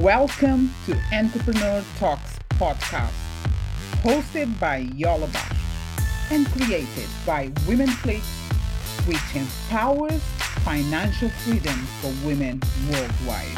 [0.00, 3.12] Welcome to Entrepreneur Talks podcast,
[4.02, 8.24] hosted by Yola Bastos and created by Women Fleet,
[9.06, 10.20] which empowers
[10.64, 12.60] financial freedom for women
[12.90, 13.56] worldwide.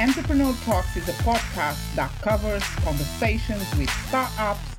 [0.00, 4.76] Entrepreneur Talks is a podcast that covers conversations with startups,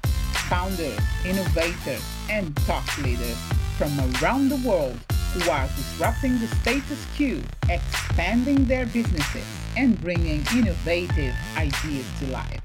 [0.50, 3.38] founders, innovators, and thought leaders
[3.78, 4.98] from around the world
[5.34, 7.40] who are disrupting the status quo,
[7.70, 9.46] expanding their businesses,
[9.78, 12.62] and bringing innovative ideas to life.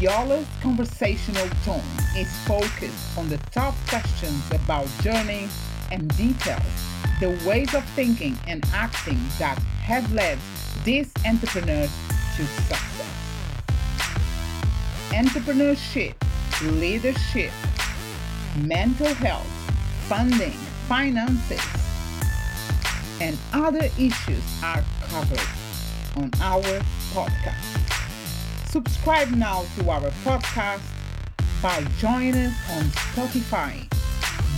[0.00, 1.82] Yola's conversational tone
[2.16, 5.46] is focused on the top questions about journey
[5.92, 6.62] and details,
[7.20, 10.38] the ways of thinking and acting that have led
[10.84, 11.90] these entrepreneurs
[12.36, 13.06] to success.
[15.10, 16.14] Entrepreneurship,
[16.80, 17.50] leadership,
[18.56, 19.46] mental health,
[20.08, 20.56] funding,
[20.88, 21.89] finances,
[23.20, 25.40] and other issues are covered
[26.16, 26.62] on our
[27.12, 28.68] podcast.
[28.68, 30.82] Subscribe now to our podcast
[31.62, 33.86] by joining on Spotify.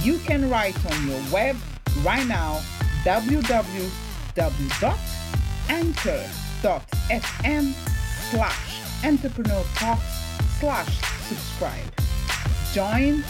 [0.04, 1.56] You can write on your web
[2.02, 2.60] right now
[3.04, 4.32] www.anchor.fm
[8.30, 10.02] slash entrepreneur talks
[10.60, 11.92] slash subscribe.
[12.72, 13.24] Join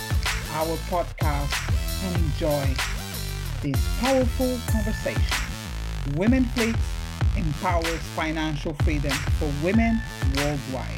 [0.54, 3.01] our podcast and enjoy
[3.62, 5.22] this powerful conversation.
[6.16, 6.74] Women Fleet
[7.36, 10.00] empowers financial freedom for women
[10.36, 10.88] worldwide.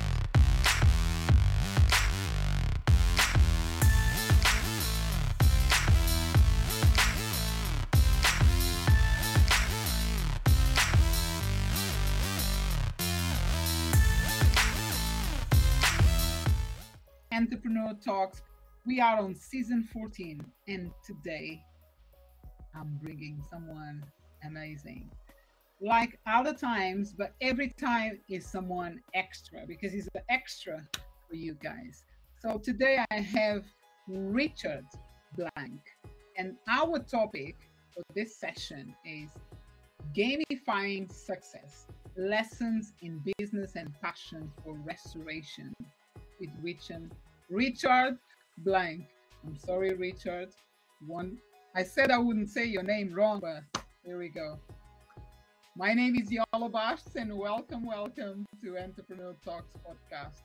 [17.30, 18.40] Entrepreneur Talks.
[18.86, 21.62] We are on season 14, and today
[22.74, 24.02] I'm bringing someone
[24.44, 25.10] amazing.
[25.80, 30.82] Like other times, but every time is someone extra because he's an extra
[31.28, 32.04] for you guys.
[32.40, 33.64] So today I have
[34.08, 34.84] Richard
[35.36, 35.80] Blank,
[36.36, 37.56] and our topic
[37.94, 39.30] for this session is
[40.16, 45.74] gamifying success lessons in business and passion for restoration
[46.40, 47.10] with Richard
[47.50, 48.18] Richard
[48.58, 49.06] Blank.
[49.46, 50.50] I'm sorry, Richard.
[51.06, 51.38] One
[51.76, 53.64] I said I wouldn't say your name wrong, but
[54.04, 54.60] here we go.
[55.76, 56.30] My name is
[56.72, 60.42] Bash, and welcome, welcome to Entrepreneur Talks podcast.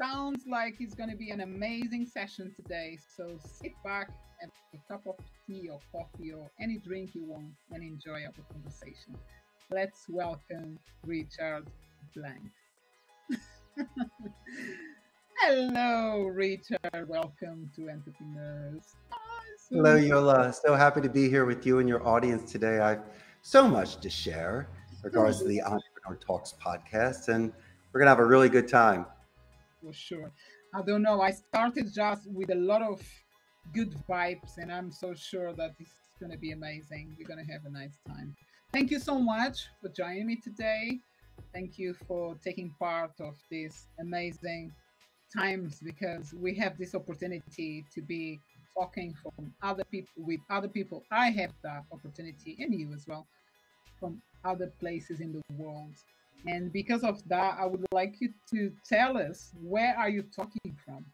[0.00, 4.10] Sounds like it's going to be an amazing session today, so sit back
[4.42, 8.32] and a cup of tea or coffee or any drink you want and enjoy our
[8.52, 9.18] conversation.
[9.72, 11.66] Let's welcome Richard
[12.14, 12.52] Blank.
[15.40, 17.08] Hello, Richard.
[17.08, 18.94] Welcome to Entrepreneurs.
[19.70, 20.52] Hello, Yola.
[20.52, 22.80] So happy to be here with you and your audience today.
[22.80, 23.00] I've
[23.40, 24.68] so much to share
[25.02, 27.50] regards to the Entrepreneur Talks podcast, and
[27.90, 29.06] we're going to have a really good time.
[29.82, 30.30] For sure.
[30.74, 31.22] I don't know.
[31.22, 33.02] I started just with a lot of
[33.72, 37.16] good vibes, and I'm so sure that this is going to be amazing.
[37.18, 38.36] We're going to have a nice time.
[38.70, 41.00] Thank you so much for joining me today.
[41.54, 44.72] Thank you for taking part of this amazing
[45.34, 48.40] times because we have this opportunity to be
[48.76, 51.04] talking from other people with other people.
[51.10, 53.26] I have that opportunity, and you as well,
[53.98, 55.94] from other places in the world.
[56.46, 60.76] And because of that, I would like you to tell us where are you talking
[60.84, 61.04] from?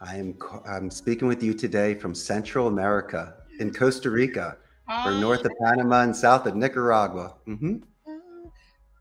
[0.00, 0.36] I am
[0.68, 4.58] I'm speaking with you today from Central America in Costa Rica.
[4.88, 5.20] We're ah.
[5.20, 7.34] north of Panama and south of Nicaragua.
[7.48, 7.76] Mm-hmm.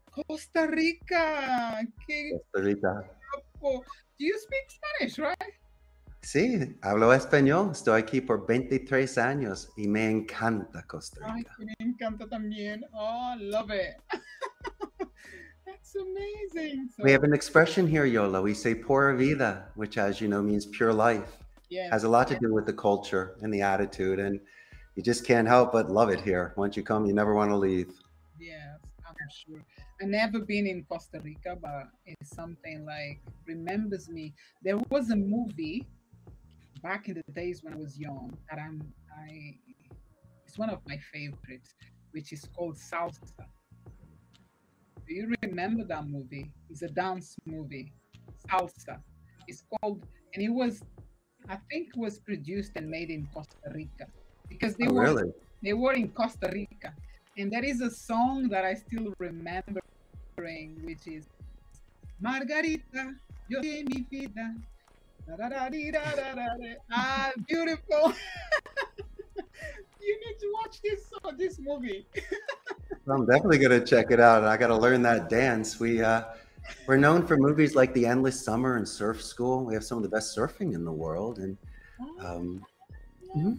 [0.09, 1.85] Costa Rica.
[2.08, 3.03] Costa Rica.
[3.62, 5.53] Do you speak Spanish, right?
[6.25, 7.69] Sí, hablo español.
[7.72, 11.52] Estoy aquí por 23 años y me encanta Costa Rica.
[11.59, 12.84] Ay, me encanta también.
[12.94, 13.97] Oh, love it.
[15.68, 16.90] That's amazing.
[16.97, 18.41] So, we have an expression here, Yola.
[18.41, 21.38] We say pura vida, which, as you know, means pure life.
[21.69, 21.91] Yeah.
[21.91, 24.18] Has a lot to do with the culture and the attitude.
[24.18, 24.40] And
[24.96, 26.55] you just can't help but love it here.
[26.58, 27.94] Once you come, you never want to leave.
[28.40, 29.64] Yes, I'm sure.
[30.02, 34.34] I never been in Costa Rica, but it's something like remembers me.
[34.64, 35.85] There was a movie
[36.85, 38.79] back in the days when I was young that I'm
[39.23, 39.58] I
[40.46, 41.73] it's one of my favorites,
[42.11, 43.46] which is called Salsa.
[45.08, 46.52] Do you remember that movie?
[46.70, 47.91] It's a dance movie,
[48.47, 48.96] Salsa.
[49.47, 50.84] It's called, and it was,
[51.49, 54.05] I think, it was produced and made in Costa Rica
[54.47, 55.32] because they oh, were really?
[55.64, 56.93] they were in Costa Rica,
[57.37, 59.82] and there is a song that I still remember,
[60.90, 61.23] which is
[62.22, 63.03] Margarita,
[63.49, 64.53] yo mi vida,
[66.91, 68.13] Ah, beautiful.
[70.01, 72.05] you need to watch this uh, this movie.
[73.07, 74.43] I'm definitely gonna check it out.
[74.43, 75.79] I got to learn that dance.
[75.79, 76.23] We uh,
[76.87, 79.66] we're known for movies like The Endless Summer and Surf School.
[79.66, 81.57] We have some of the best surfing in the world, and
[82.19, 82.66] um,
[83.35, 83.53] mm-hmm.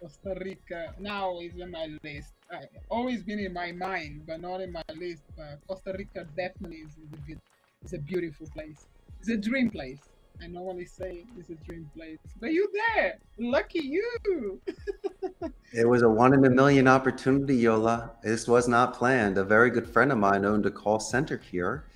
[0.00, 2.32] Costa Rica now is in my list.
[2.50, 5.22] I, always been in my mind, but not in my list.
[5.36, 7.40] But Costa Rica definitely is, is a good,
[7.82, 8.86] it's a beautiful place.
[9.28, 9.98] It's a dream place.
[10.40, 13.18] I normally say it's a dream place, but you there.
[13.38, 14.60] Lucky you.
[15.72, 18.12] it was a one in a million opportunity, Yola.
[18.22, 19.36] This was not planned.
[19.36, 21.86] A very good friend of mine owned a call center here.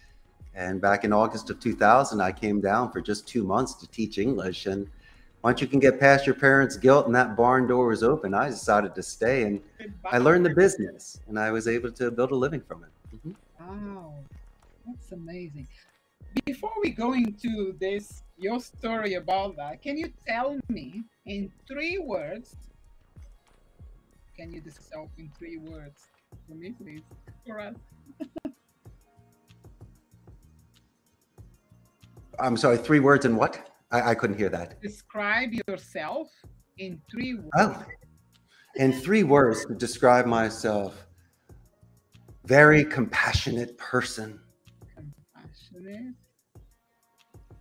[0.57, 4.19] And back in August of 2000, I came down for just two months to teach
[4.19, 4.67] English.
[4.67, 4.89] And
[5.43, 8.49] once you can get past your parents' guilt and that barn door was open, I
[8.49, 9.61] decided to stay and
[10.05, 12.91] I learned the business and I was able to build a living from it.
[13.15, 13.95] Mm-hmm.
[13.95, 14.15] Wow,
[14.85, 15.69] that's amazing.
[16.45, 21.99] Before we go into this, your story about that, can you tell me in three
[21.99, 22.55] words?
[24.37, 26.03] Can you describe in three words
[26.49, 27.03] for me, please,
[27.47, 27.75] for us?
[32.39, 33.71] I'm sorry, three words and what?
[33.91, 34.81] I, I couldn't hear that.
[34.81, 36.29] Describe yourself
[36.79, 37.51] in three words.
[37.59, 37.85] Oh,
[38.77, 41.07] in three words to describe myself.
[42.47, 44.41] Very compassionate person.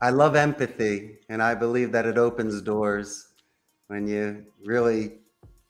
[0.02, 3.34] I love empathy, and I believe that it opens doors
[3.88, 5.20] when you really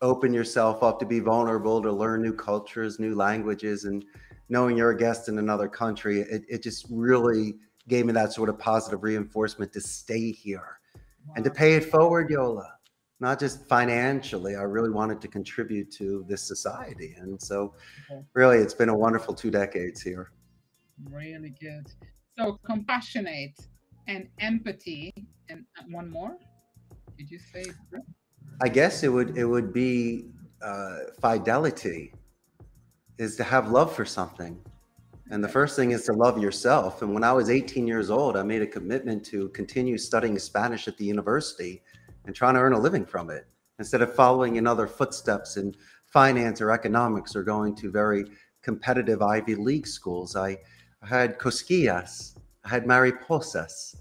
[0.01, 4.05] open yourself up to be vulnerable, to learn new cultures, new languages, and
[4.49, 6.21] knowing you're a guest in another country.
[6.21, 7.55] It, it just really
[7.87, 10.79] gave me that sort of positive reinforcement to stay here
[11.27, 11.33] wow.
[11.35, 12.75] and to pay it forward, Yola.
[13.19, 17.15] Not just financially, I really wanted to contribute to this society.
[17.17, 17.73] And so,
[18.09, 18.21] okay.
[18.33, 20.31] really, it's been a wonderful two decades here.
[21.11, 21.91] Really good.
[22.39, 23.59] So, compassionate
[24.07, 25.13] and empathy.
[25.49, 26.37] And one more?
[27.17, 27.65] Did you say?
[28.61, 30.25] I guess it would it would be
[30.61, 32.13] uh, fidelity
[33.17, 34.57] is to have love for something
[35.31, 37.01] and the first thing is to love yourself.
[37.01, 40.87] And when I was 18 years old, I made a commitment to continue studying Spanish
[40.87, 41.83] at the university
[42.25, 43.45] and trying to earn a living from it
[43.77, 45.75] instead of following in other footsteps in
[46.07, 48.25] finance or economics or going to very
[48.63, 50.35] competitive Ivy League schools.
[50.35, 50.57] I,
[51.01, 52.35] I had cosquillas,
[52.65, 53.95] I had mariposas.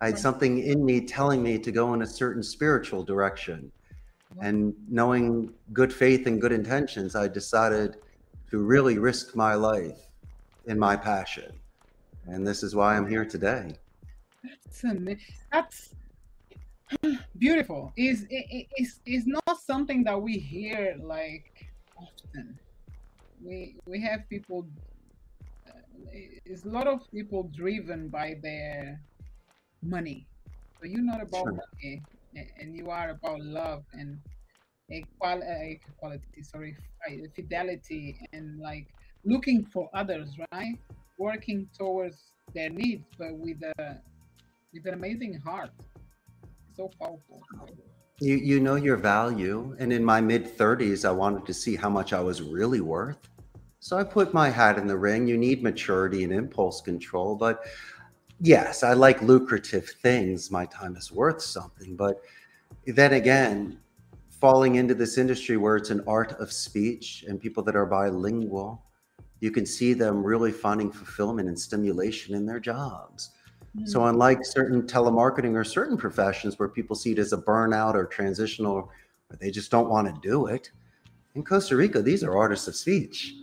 [0.00, 3.72] I had something in me telling me to go in a certain spiritual direction.
[4.40, 7.96] And knowing good faith and good intentions, I decided
[8.50, 9.98] to really risk my life
[10.66, 11.52] in my passion.
[12.26, 13.76] And this is why I'm here today.
[14.42, 14.84] That's
[15.52, 15.94] that's
[17.38, 17.92] beautiful.
[17.96, 22.58] Is is is not something that we hear like often.
[23.42, 24.66] We we have people.
[26.44, 29.00] Is a lot of people driven by their
[29.82, 30.26] money.
[30.80, 31.52] So you're not about sure.
[31.52, 32.02] money,
[32.60, 34.18] and you are about love and
[34.90, 36.76] equality, equality sorry,
[37.34, 38.88] fidelity, and like
[39.24, 40.78] looking for others, right?
[41.18, 42.16] Working towards
[42.54, 44.00] their needs, but with a
[44.72, 45.70] with an amazing heart.
[46.76, 47.42] So powerful.
[48.20, 51.88] You you know your value, and in my mid thirties, I wanted to see how
[51.88, 53.28] much I was really worth.
[53.84, 55.26] So I put my hat in the ring.
[55.26, 57.66] You need maturity and impulse control, but
[58.40, 60.50] yes, I like lucrative things.
[60.50, 62.22] My time is worth something, but
[62.86, 63.78] then again,
[64.30, 68.82] falling into this industry where it's an art of speech and people that are bilingual
[69.40, 73.32] you can see them really finding fulfillment and stimulation in their jobs.
[73.76, 73.84] Mm-hmm.
[73.84, 78.06] So, unlike certain telemarketing or certain professions where people see it as a burnout or
[78.06, 78.88] transitional, or
[79.38, 80.70] they just don't want to do it,
[81.34, 83.34] in Costa Rica, these are artists of speech.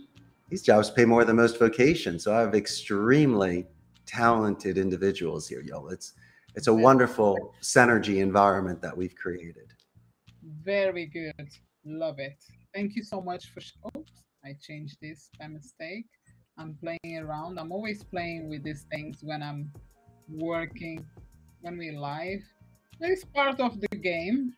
[0.52, 2.24] These jobs pay more than most vocations.
[2.24, 3.66] So, I have extremely
[4.04, 5.86] talented individuals here, yo.
[5.86, 6.12] It's
[6.54, 9.72] it's a wonderful synergy environment that we've created.
[10.62, 11.48] Very good.
[11.86, 12.44] Love it.
[12.74, 13.62] Thank you so much for.
[13.96, 14.12] Oops.
[14.44, 16.10] I changed this by mistake.
[16.58, 17.58] I'm playing around.
[17.58, 19.72] I'm always playing with these things when I'm
[20.28, 21.02] working,
[21.62, 22.42] when we live.
[23.00, 24.52] It's part of the game.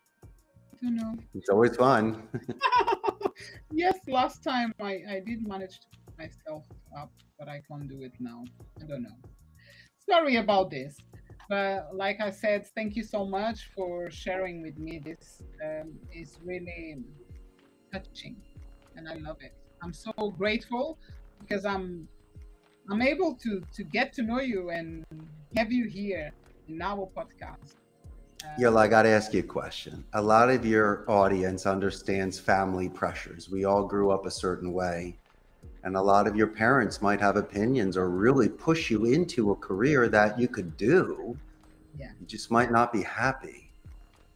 [0.81, 1.15] You know.
[1.37, 2.25] It's always fun.
[3.73, 6.65] yes, last time I, I did manage to put myself
[6.99, 8.45] up, but I can't do it now.
[8.81, 9.17] I don't know.
[10.09, 10.97] Sorry about this.
[11.49, 15.01] But like I said, thank you so much for sharing with me.
[15.05, 16.97] This um, is really
[17.93, 18.37] touching
[18.97, 19.55] and I love it.
[19.83, 20.99] I'm so grateful
[21.41, 22.09] because I'm
[22.91, 25.05] I'm able to to get to know you and
[25.57, 26.33] have you here
[26.69, 27.77] in our podcast.
[28.45, 30.05] Uh, Yo, I got to ask you a question.
[30.13, 33.49] A lot of your audience understands family pressures.
[33.49, 35.17] We all grew up a certain way.
[35.83, 39.57] And a lot of your parents might have opinions or really push you into a
[39.57, 41.37] career that you could do.
[41.99, 42.11] Yeah.
[42.21, 43.71] You just might not be happy.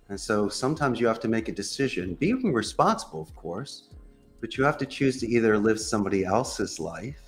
[0.08, 3.88] And so sometimes you have to make a decision, being responsible, of course,
[4.40, 7.20] but you have to choose to either live somebody else's life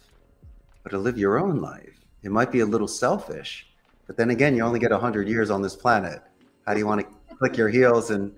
[0.84, 2.00] or to live your own life.
[2.22, 3.66] It might be a little selfish,
[4.06, 6.22] but then again, you only get 100 years on this planet.
[6.66, 8.34] How do you want to click your heels and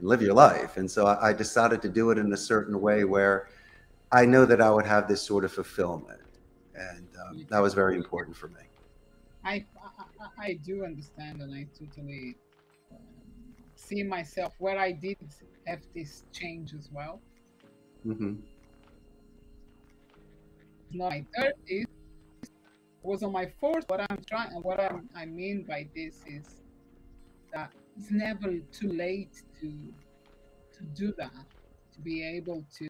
[0.00, 0.76] live your life?
[0.76, 3.48] And so I, I decided to do it in a certain way where
[4.12, 6.20] I know that I would have this sort of fulfillment.
[6.74, 8.60] And um, that was very important for me.
[9.44, 9.64] I,
[10.20, 12.36] I, I do understand and I totally
[12.92, 12.98] um,
[13.74, 15.16] see myself where I did
[15.66, 17.20] have this change as well.
[18.06, 18.34] Mm-hmm.
[20.92, 21.24] Not my
[23.02, 23.84] was on my fourth.
[23.88, 26.62] What I'm trying, what I'm, I mean by this is
[27.56, 29.68] that it's never too late to
[30.76, 31.46] to do that,
[31.94, 32.88] to be able to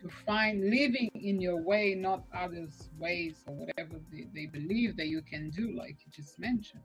[0.00, 5.08] to find living in your way, not others' ways or whatever they, they believe that
[5.08, 6.82] you can do, like you just mentioned.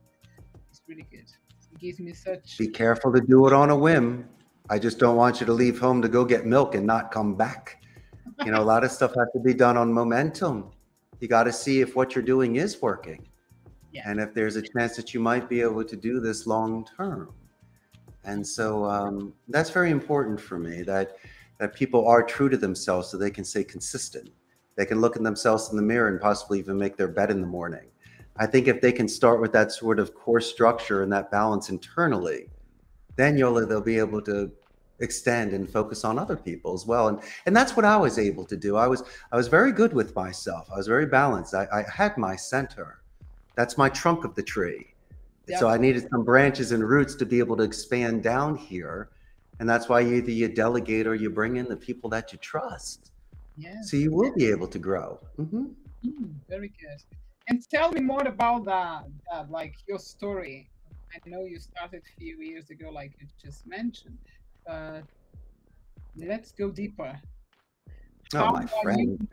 [0.69, 1.29] It's really good.
[1.71, 2.57] It gives me such.
[2.57, 4.27] Be careful to do it on a whim.
[4.69, 7.35] I just don't want you to leave home to go get milk and not come
[7.35, 7.81] back.
[8.45, 10.71] You know, a lot of stuff has to be done on momentum.
[11.21, 13.25] You got to see if what you're doing is working.
[13.95, 14.09] Yeah.
[14.09, 17.33] And if there's a chance that you might be able to do this long term.
[18.25, 21.15] And so um, that's very important for me that
[21.59, 24.29] that people are true to themselves so they can stay consistent.
[24.75, 27.39] They can look at themselves in the mirror and possibly even make their bed in
[27.39, 27.87] the morning.
[28.35, 31.69] I think if they can start with that sort of core structure and that balance
[31.69, 32.49] internally,
[33.15, 34.51] then you'll they'll be able to
[34.99, 37.07] extend and focus on other people as well.
[37.07, 38.75] And and that's what I was able to do.
[38.75, 40.67] I was I was very good with myself.
[40.73, 41.53] I was very balanced.
[41.53, 42.99] I, I had my center.
[43.55, 44.93] That's my trunk of the tree.
[45.47, 45.59] Yep.
[45.59, 49.09] So I needed some branches and roots to be able to expand down here
[49.59, 53.11] and that's why either you delegate or you bring in the people that you trust.
[53.57, 53.81] Yeah.
[53.81, 55.19] So you will be able to grow.
[55.39, 55.65] Mm-hmm.
[56.05, 57.01] Mm, very good.
[57.47, 60.69] And tell me more about that, that, like your story.
[61.13, 64.17] I know you started a few years ago, like you just mentioned.
[64.67, 65.03] But
[66.17, 67.17] let's go deeper.
[68.33, 69.27] Oh, my friend.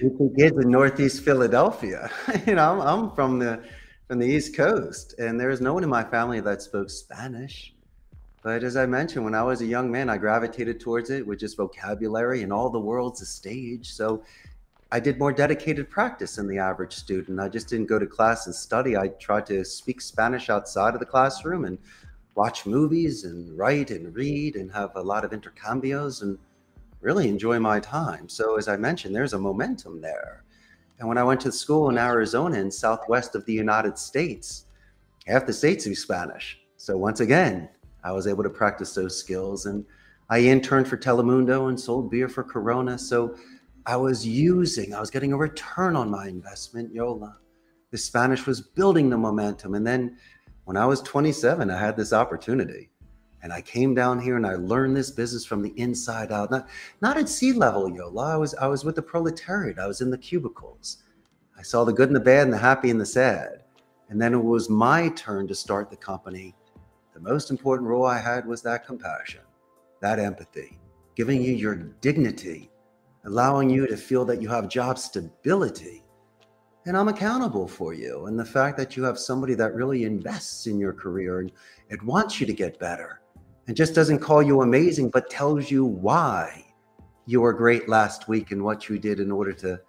[0.00, 0.32] You?
[0.38, 2.10] kids in Northeast Philadelphia.
[2.46, 3.62] you know, I'm, I'm from the
[4.08, 7.74] from the East Coast, and there's no one in my family that spoke Spanish.
[8.42, 11.40] But as I mentioned, when I was a young man, I gravitated towards it with
[11.40, 13.92] just vocabulary, and all the world's a stage.
[13.92, 14.22] So
[14.92, 17.40] I did more dedicated practice than the average student.
[17.40, 18.96] I just didn't go to class and study.
[18.96, 21.76] I tried to speak Spanish outside of the classroom and
[22.36, 26.38] watch movies and write and read and have a lot of intercambios and
[27.06, 28.28] really enjoy my time.
[28.28, 30.42] So, as I mentioned, there's a momentum there.
[30.98, 34.64] And when I went to school in Arizona in southwest of the United States,
[35.24, 36.58] half the states speak Spanish.
[36.76, 37.68] So once again,
[38.02, 39.66] I was able to practice those skills.
[39.66, 39.84] And
[40.30, 42.98] I interned for Telemundo and sold beer for Corona.
[42.98, 43.36] So
[43.86, 47.36] I was using, I was getting a return on my investment, Yola.
[47.92, 49.74] The Spanish was building the momentum.
[49.74, 50.16] And then
[50.64, 52.90] when I was 27, I had this opportunity.
[53.46, 56.50] And I came down here and I learned this business from the inside out.
[56.50, 56.68] Not,
[57.00, 58.34] not at sea level, Yola.
[58.34, 59.78] I was, I was with the proletariat.
[59.78, 61.04] I was in the cubicles.
[61.56, 63.62] I saw the good and the bad and the happy and the sad.
[64.08, 66.56] And then it was my turn to start the company
[67.14, 69.42] the most important role I had was that compassion,
[70.00, 70.80] that empathy,
[71.14, 72.68] giving you your dignity,
[73.26, 76.02] allowing you to feel that you have job stability.
[76.84, 78.26] And I'm accountable for you.
[78.26, 81.52] And the fact that you have somebody that really invests in your career and
[81.90, 83.20] it wants you to get better
[83.66, 86.64] and just doesn't call you amazing, but tells you why
[87.26, 89.80] you were great last week and what you did in order to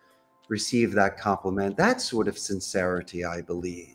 [0.49, 1.77] receive that compliment.
[1.77, 3.93] That sort of sincerity, I believe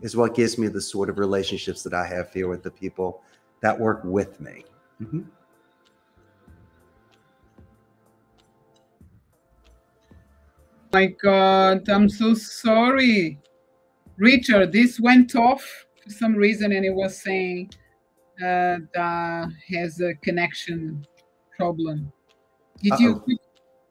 [0.00, 3.22] is what gives me the sort of relationships that I have here with the people
[3.62, 4.64] that work with me.
[5.02, 5.22] Mm-hmm.
[10.92, 13.38] My God, I'm so sorry.
[14.16, 17.70] Richard, this went off for some reason and it was saying
[18.40, 21.06] uh, that has a connection
[21.56, 22.12] problem.
[22.82, 23.00] Did Uh-oh.
[23.00, 23.38] you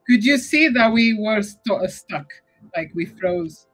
[0.08, 2.28] could you see that we were st- stuck,
[2.76, 3.68] like we froze?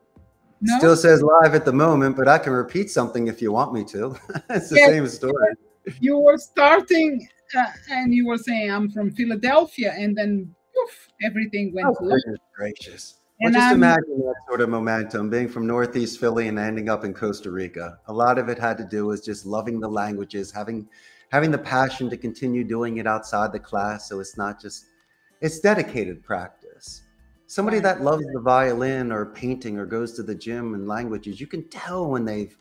[0.62, 0.78] No?
[0.80, 3.84] Still says live at the moment, but I can repeat something if you want me
[3.86, 4.16] to.
[4.50, 5.54] it's the same story.
[6.00, 11.74] You were starting uh, and you were saying, I'm from Philadelphia, and then poof, everything
[11.74, 11.88] went.
[11.88, 12.18] Oh,
[12.56, 13.20] gracious.
[13.42, 17.04] Well, just I'm, imagine that sort of momentum being from Northeast Philly and ending up
[17.04, 18.00] in Costa Rica.
[18.08, 20.88] A lot of it had to do with just loving the languages, having
[21.30, 24.08] having the passion to continue doing it outside the class.
[24.08, 24.86] So it's not just
[25.42, 27.04] it's dedicated practice
[27.54, 31.46] somebody that loves the violin or painting or goes to the gym and languages, you
[31.46, 32.58] can tell when they've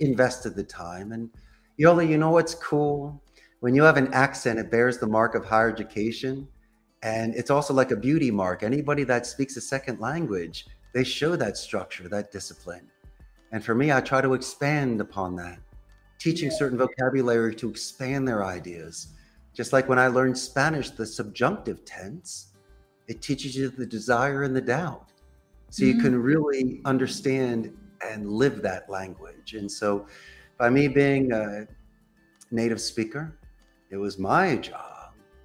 [0.00, 1.12] invested the time.
[1.12, 1.30] And
[1.76, 3.22] Yola, you know what's cool?
[3.60, 6.48] When you have an accent, it bears the mark of higher education.
[7.02, 8.62] And it's also like a beauty mark.
[8.62, 12.88] Anybody that speaks a second language, they show that structure, that discipline.
[13.50, 15.58] And for me, I try to expand upon that,
[16.18, 19.08] teaching certain vocabulary to expand their ideas,
[19.54, 22.52] Just like when I learned Spanish, the subjunctive tense,
[23.06, 25.12] it teaches you the desire and the doubt.
[25.68, 25.96] So mm-hmm.
[25.96, 29.54] you can really understand and live that language.
[29.54, 30.06] And so
[30.58, 31.66] by me being a
[32.50, 33.38] native speaker,
[33.90, 34.91] it was my job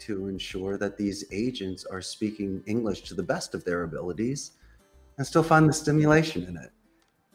[0.08, 4.52] to ensure that these agents are speaking English to the best of their abilities
[5.18, 6.72] and still find the stimulation in it.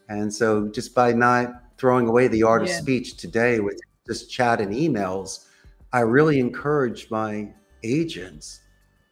[0.09, 2.73] And so just by not throwing away the art yeah.
[2.73, 5.47] of speech today with just chat and emails,
[5.93, 7.52] I really encourage my
[7.83, 8.61] agents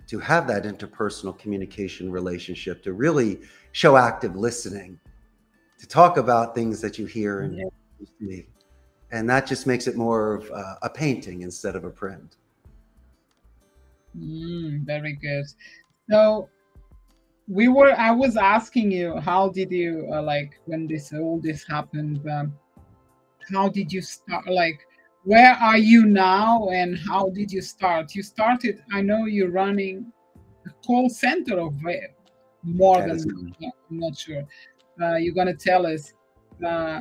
[0.09, 3.40] to have that interpersonal communication relationship, to really
[3.73, 4.99] show active listening,
[5.79, 8.43] to talk about things that you hear and yeah.
[9.12, 10.50] And that just makes it more of
[10.83, 12.37] a painting instead of a print.
[14.17, 15.47] Mm, very good.
[16.11, 16.49] So
[17.50, 21.67] we were i was asking you how did you uh, like when this all this
[21.69, 22.55] happened um,
[23.52, 24.79] how did you start like
[25.25, 28.14] where are you now and how did you start?
[28.14, 30.12] You started i know you're running
[30.67, 31.75] a call center of
[32.62, 34.45] more than i'm not sure.
[35.02, 36.12] Uh, you're going to tell us
[36.64, 37.00] uh,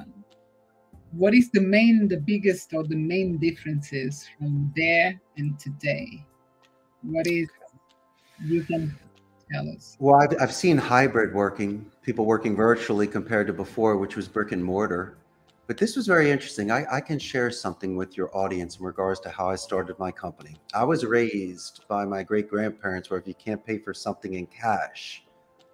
[1.11, 6.25] what is the main the biggest or the main differences from there and today
[7.03, 7.47] what is
[8.43, 8.97] you can
[9.51, 9.97] tell us?
[9.99, 14.51] well, I've, I've seen hybrid working, people working virtually compared to before, which was brick
[14.51, 15.17] and mortar.
[15.67, 16.71] But this was very interesting.
[16.71, 20.11] I, I, can share something with your audience in regards to how I started my
[20.11, 20.57] company.
[20.73, 24.47] I was raised by my great grandparents where if you can't pay for something in
[24.47, 25.23] cash,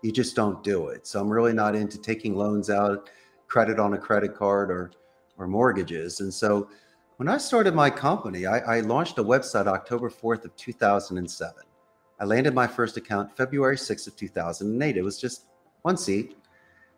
[0.03, 1.08] you just don't do it.
[1.08, 3.10] So I'm really not into taking loans out,
[3.48, 4.91] credit on a credit card or
[5.38, 6.20] or mortgages.
[6.20, 6.70] And so
[7.17, 11.53] when I started my company, I, I launched a website October 4th of 2007.
[12.19, 14.98] I landed my first account February 6th of 2008.
[14.98, 15.45] It was just
[15.84, 16.38] one seat,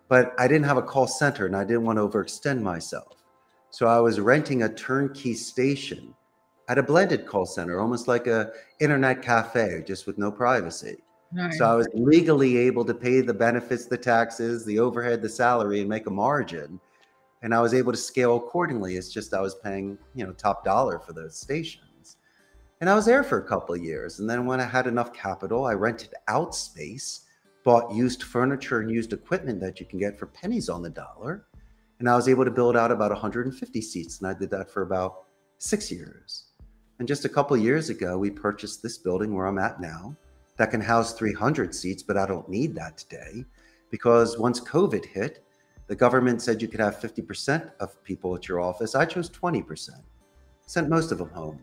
[0.08, 3.24] but I didn't have a call center and I didn't want to overextend myself.
[3.70, 6.14] So I was renting a turnkey station
[6.68, 10.98] at a blended call center, almost like a internet cafe, just with no privacy.
[11.32, 11.58] Nice.
[11.58, 15.82] So I was legally able to pay the benefits, the taxes, the overhead, the salary,
[15.82, 16.80] and make a margin.
[17.42, 18.96] And I was able to scale accordingly.
[18.96, 22.18] It's just I was paying, you know, top dollar for those stations.
[22.82, 24.20] And I was there for a couple of years.
[24.20, 27.26] And then when I had enough capital, I rented out space,
[27.64, 31.46] bought used furniture and used equipment that you can get for pennies on the dollar.
[32.00, 34.20] And I was able to build out about 150 seats.
[34.20, 35.26] And I did that for about
[35.58, 36.46] six years.
[37.00, 40.16] And just a couple of years ago, we purchased this building where I'm at now
[40.58, 43.46] that can house 300 seats, but I don't need that today
[43.92, 45.44] because once COVID hit,
[45.88, 48.94] the government said you could have 50% of people at your office.
[48.94, 49.90] I chose 20%,
[50.66, 51.60] sent most of them home.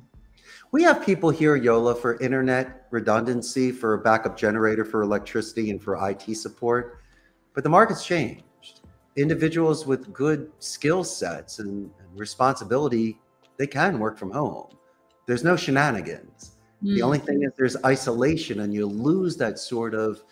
[0.73, 5.81] We have people here, Yola, for internet redundancy, for a backup generator for electricity, and
[5.81, 6.99] for IT support.
[7.55, 8.81] But the market's changed.
[9.17, 13.21] Individuals with good skill sets and, and responsibility,
[13.57, 14.77] they can work from home.
[15.27, 16.57] There's no shenanigans.
[16.83, 16.95] Mm.
[16.97, 20.25] The only thing is there's isolation, and you lose that sort of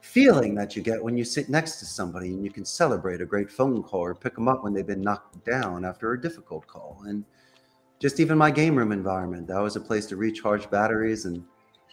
[0.00, 3.26] feeling that you get when you sit next to somebody and you can celebrate a
[3.26, 6.66] great phone call or pick them up when they've been knocked down after a difficult
[6.66, 7.02] call.
[7.06, 7.24] And
[7.98, 9.46] just even my game room environment.
[9.48, 11.44] That was a place to recharge batteries and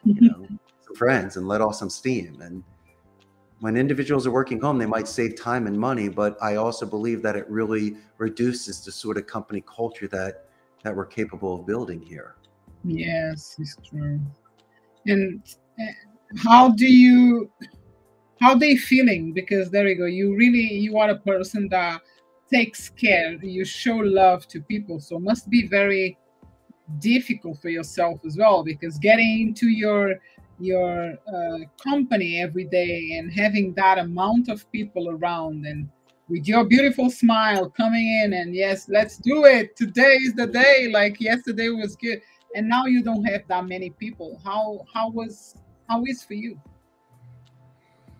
[0.03, 0.47] you know
[0.85, 2.41] some friends and let off some steam.
[2.41, 2.63] And
[3.59, 7.21] when individuals are working home, they might save time and money, but I also believe
[7.23, 10.45] that it really reduces the sort of company culture that
[10.83, 12.35] that we're capable of building here.
[12.83, 14.19] Yes, it's true.
[15.07, 15.41] And
[15.79, 15.91] uh,
[16.37, 17.49] how do you
[18.39, 19.33] how they feeling?
[19.33, 20.05] Because there you go.
[20.05, 22.01] You really you are a person that
[22.51, 23.33] takes care.
[23.33, 24.99] You show love to people.
[24.99, 26.17] So must be very
[26.99, 30.15] difficult for yourself as well because getting into your
[30.59, 35.89] your uh, company every day and having that amount of people around and
[36.29, 39.75] with your beautiful smile coming in and yes let's do it.
[39.75, 40.89] Today is the day.
[40.91, 42.21] Like yesterday was good.
[42.55, 44.39] And now you don't have that many people.
[44.43, 45.55] How how was
[45.89, 46.59] how is for you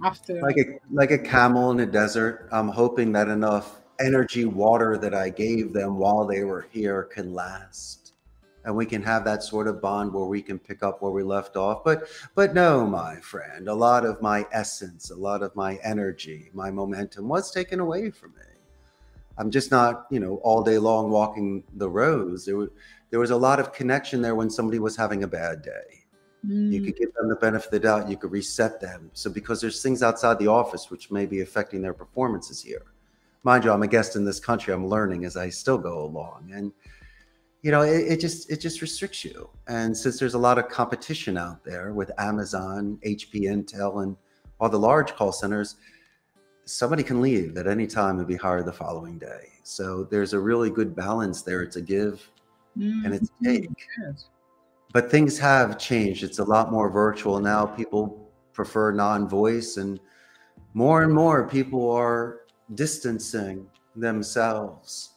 [0.03, 4.97] after like a like a camel in a desert i'm hoping that enough energy water
[4.97, 8.13] that I gave them while they were here can last.
[8.63, 11.21] And we can have that sort of bond where we can pick up where we
[11.21, 11.83] left off.
[11.83, 16.49] But but no, my friend, a lot of my essence, a lot of my energy,
[16.53, 18.41] my momentum was taken away from me.
[19.37, 22.45] I'm just not, you know, all day long walking the roads.
[22.45, 22.69] There was
[23.11, 25.94] there was a lot of connection there when somebody was having a bad day.
[26.45, 26.71] Mm.
[26.71, 28.09] You could give them the benefit of the doubt.
[28.09, 29.09] You could reset them.
[29.13, 32.83] So because there's things outside the office which may be affecting their performances here
[33.45, 34.73] mind you, I'm a guest in this country.
[34.73, 36.73] I'm learning as I still go along, and
[37.61, 39.49] you know, it, it, just it just restricts you.
[39.67, 44.17] And since there's a lot of competition out there with Amazon, HP, Intel, and
[44.59, 45.75] all the large call centers,
[46.65, 49.49] somebody can leave at any time and be hired the following day.
[49.63, 51.61] So there's a really good balance there.
[51.61, 52.29] It's a give
[52.77, 53.05] mm-hmm.
[53.05, 53.69] and it's a take.
[54.01, 54.25] Yes.
[54.95, 56.23] But things have changed.
[56.23, 57.65] It's a lot more virtual now.
[57.65, 59.99] People prefer non-voice, and
[60.73, 62.43] more and more people are
[62.75, 65.15] distancing themselves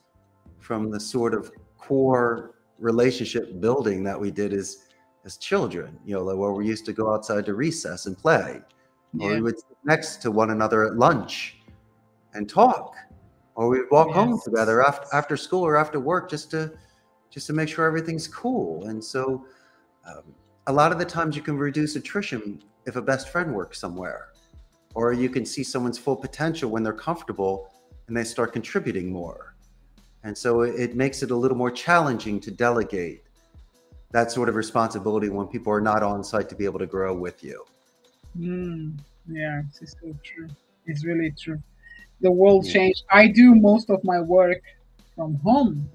[0.58, 4.78] from the sort of core relationship building that we did as
[5.24, 5.96] as children.
[6.04, 8.60] You know, like where we used to go outside to recess and play,
[9.14, 9.28] yeah.
[9.28, 11.58] or we would sit next to one another at lunch
[12.34, 12.96] and talk,
[13.54, 14.16] or we'd walk yes.
[14.16, 16.72] home together after after school or after work just to
[17.30, 18.84] just to make sure everything's cool.
[18.86, 19.44] And so,
[20.06, 20.22] um,
[20.66, 24.32] a lot of the times you can reduce attrition if a best friend works somewhere,
[24.94, 27.72] or you can see someone's full potential when they're comfortable
[28.06, 29.54] and they start contributing more.
[30.24, 33.22] And so it makes it a little more challenging to delegate
[34.10, 37.14] that sort of responsibility when people are not on site to be able to grow
[37.14, 37.64] with you.
[38.38, 40.48] Mm, yeah, it's so true.
[40.86, 41.62] It's really true.
[42.20, 42.72] The world yeah.
[42.72, 43.04] changed.
[43.10, 44.62] I do most of my work
[45.14, 45.88] from home.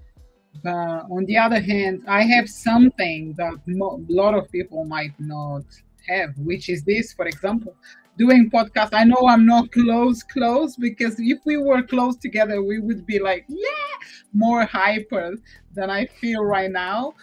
[0.61, 5.63] But on the other hand, I have something that a lot of people might not
[6.07, 7.75] have, which is this, for example,
[8.17, 8.89] doing podcast.
[8.93, 13.19] I know I'm not close, close, because if we were close together, we would be
[13.19, 13.93] like, yeah,
[14.33, 15.35] more hyper
[15.73, 17.13] than I feel right now.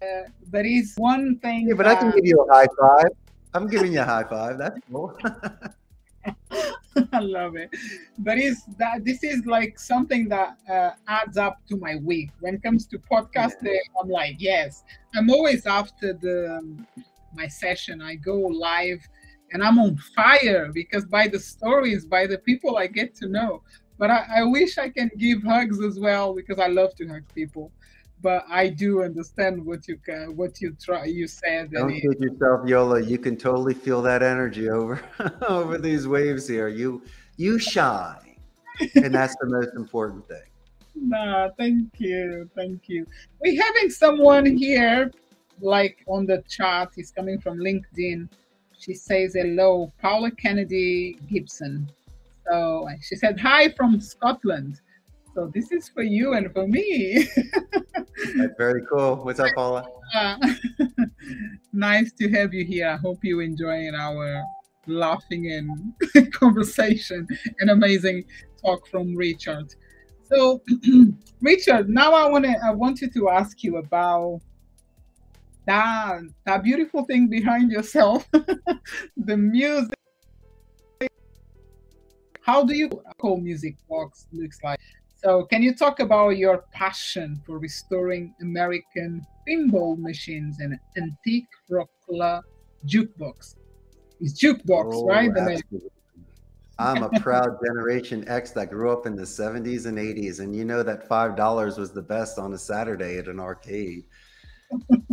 [0.00, 1.68] Uh, there is one thing.
[1.68, 1.98] Yeah, but that...
[1.98, 3.10] I can give you a high five.
[3.52, 4.58] I'm giving you a high five.
[4.58, 5.16] That's cool.
[7.12, 7.70] I love it.
[8.18, 9.04] There is that.
[9.04, 12.30] This is like something that uh, adds up to my week.
[12.40, 14.00] When it comes to podcasting, yeah.
[14.00, 14.84] I'm like, yes.
[15.14, 16.86] I'm always after the um,
[17.34, 18.00] my session.
[18.00, 19.00] I go live
[19.52, 23.62] and I'm on fire because by the stories, by the people I get to know.
[23.98, 27.22] But I, I wish I can give hugs as well because I love to hug
[27.34, 27.70] people.
[28.24, 31.70] But I do understand what you can, what you try, you said.
[31.70, 33.00] Don't kid yourself, Yola.
[33.02, 35.00] You can totally feel that energy over
[35.48, 36.68] over these waves here.
[36.68, 37.02] You
[37.36, 38.36] you shine,
[38.96, 40.48] and that's the most important thing.
[40.96, 43.06] Nah, thank you, thank you.
[43.40, 45.12] We're having someone here,
[45.60, 46.92] like on the chat.
[46.96, 48.28] He's coming from LinkedIn
[48.84, 51.90] she says hello, Paula Kennedy Gibson.
[52.46, 54.82] So she said hi from Scotland.
[55.34, 57.26] So this is for you and for me.
[58.36, 59.16] That's very cool.
[59.16, 59.84] What's up, Paula?
[60.14, 60.36] Uh,
[61.72, 62.88] nice to have you here.
[62.88, 64.44] I hope you enjoying our
[64.86, 67.26] laughing and conversation
[67.58, 68.24] and amazing
[68.64, 69.74] talk from Richard.
[70.22, 70.62] So,
[71.40, 74.40] Richard, now I want to I wanted to ask you about
[75.66, 78.28] that that beautiful thing behind yourself
[79.16, 79.94] the music
[82.42, 84.78] how do you call music box looks like
[85.24, 92.42] so can you talk about your passion for restoring american pinball machines and antique Rockola
[92.86, 93.56] jukebox?
[94.20, 95.30] It's jukebox oh, right?
[96.78, 100.64] I'm a proud Generation X that grew up in the 70s and 80s, and you
[100.64, 104.04] know that five dollars was the best on a Saturday at an arcade.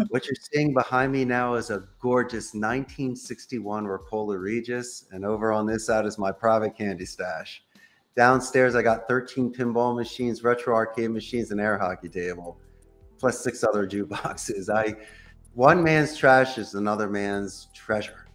[0.07, 5.67] What you're seeing behind me now is a gorgeous 1961 Rockola Regis, and over on
[5.67, 7.63] this side is my private candy stash.
[8.15, 12.59] Downstairs, I got 13 pinball machines, retro arcade machines, and air hockey table,
[13.17, 14.69] plus six other jukeboxes.
[14.69, 14.95] I,
[15.53, 18.27] one man's trash is another man's treasure,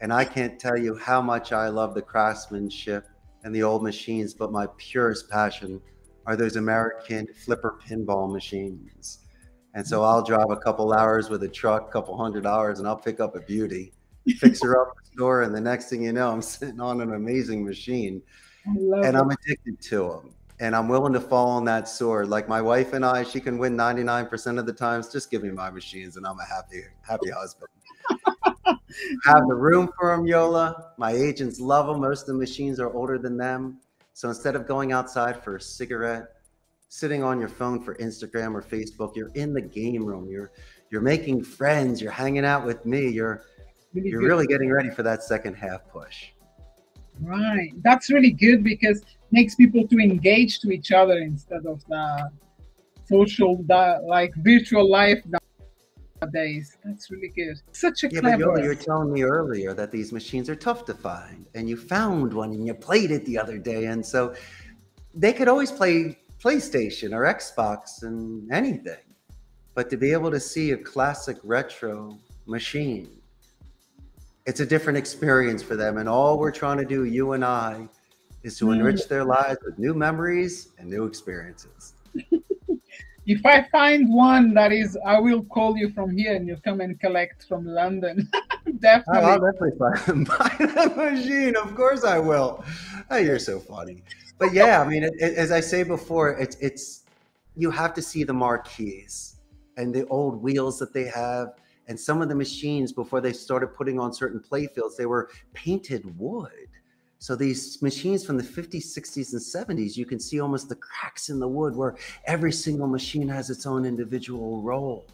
[0.00, 3.08] and I can't tell you how much I love the craftsmanship
[3.44, 4.34] and the old machines.
[4.34, 5.80] But my purest passion
[6.26, 9.20] are those American flipper pinball machines.
[9.74, 12.86] And so I'll drive a couple hours with a truck, a couple hundred hours, and
[12.86, 13.92] I'll pick up a beauty,
[14.36, 17.14] fix her up the store, and the next thing you know, I'm sitting on an
[17.14, 18.22] amazing machine,
[18.64, 20.34] and I'm addicted to them.
[20.60, 22.28] And I'm willing to fall on that sword.
[22.28, 25.08] Like my wife and I, she can win 99% of the times.
[25.08, 27.68] Just give me my machines, and I'm a happy, happy husband.
[28.64, 28.76] I
[29.24, 30.92] Have the room for them, Yola.
[30.98, 32.00] My agents love them.
[32.00, 33.78] Most of the machines are older than them.
[34.12, 36.28] So instead of going outside for a cigarette
[36.92, 39.16] sitting on your phone for Instagram or Facebook.
[39.16, 40.28] You're in the game room.
[40.28, 40.52] You're
[40.90, 42.02] you're making friends.
[42.02, 43.08] You're hanging out with me.
[43.08, 43.44] You're
[43.94, 46.31] you're really getting ready for that second half push.
[47.20, 47.72] Right.
[47.82, 52.30] That's really good because makes people to engage to each other instead of the
[53.06, 55.22] social the, like virtual life
[56.20, 56.76] nowadays.
[56.84, 57.56] That's really good.
[57.72, 58.52] Such a yeah, clever.
[58.52, 61.76] But you were telling me earlier that these machines are tough to find, and you
[61.76, 64.34] found one and you played it the other day, and so
[65.14, 69.04] they could always play PlayStation or Xbox and anything.
[69.74, 73.21] But to be able to see a classic retro machine,
[74.46, 75.98] it's a different experience for them.
[75.98, 77.88] And all we're trying to do, you and I,
[78.42, 79.08] is to enrich mm.
[79.08, 81.94] their lives with new memories and new experiences.
[83.26, 86.80] if I find one that is, I will call you from here and you come
[86.80, 88.28] and collect from London.
[88.78, 89.02] definitely.
[89.22, 91.56] Oh, I'll definitely buy that machine.
[91.56, 92.64] Of course I will.
[93.10, 94.02] Oh, you're so funny
[94.42, 97.04] but yeah, I mean, it, it, as I say before, it's it's
[97.56, 99.36] you have to see the marquees.
[99.76, 101.54] and the old wheels that they have.
[101.88, 105.30] And some of the machines, before they started putting on certain play fields, they were
[105.52, 106.68] painted wood.
[107.18, 111.28] So these machines from the 50s, 60s, and 70s, you can see almost the cracks
[111.28, 115.06] in the wood where every single machine has its own individual role.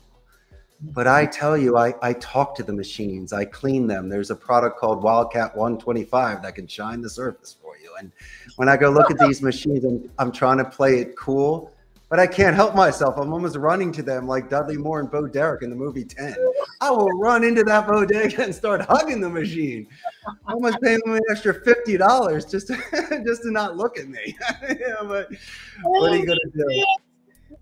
[0.81, 4.09] But I tell you, I, I talk to the machines, I clean them.
[4.09, 7.93] There's a product called Wildcat 125 that can shine the surface for you.
[7.99, 8.13] And
[8.57, 11.73] when I go look at these machines and I'm trying to play it cool,
[12.09, 13.17] but I can't help myself.
[13.19, 16.35] I'm almost running to them like Dudley Moore and Bo Derek in the movie 10.
[16.81, 19.87] I will run into that bodega and start hugging the machine.
[20.47, 24.37] I almost paying them an extra $50 just to, just to not look at me.
[24.63, 25.29] yeah, but
[25.83, 26.87] what are you going to do?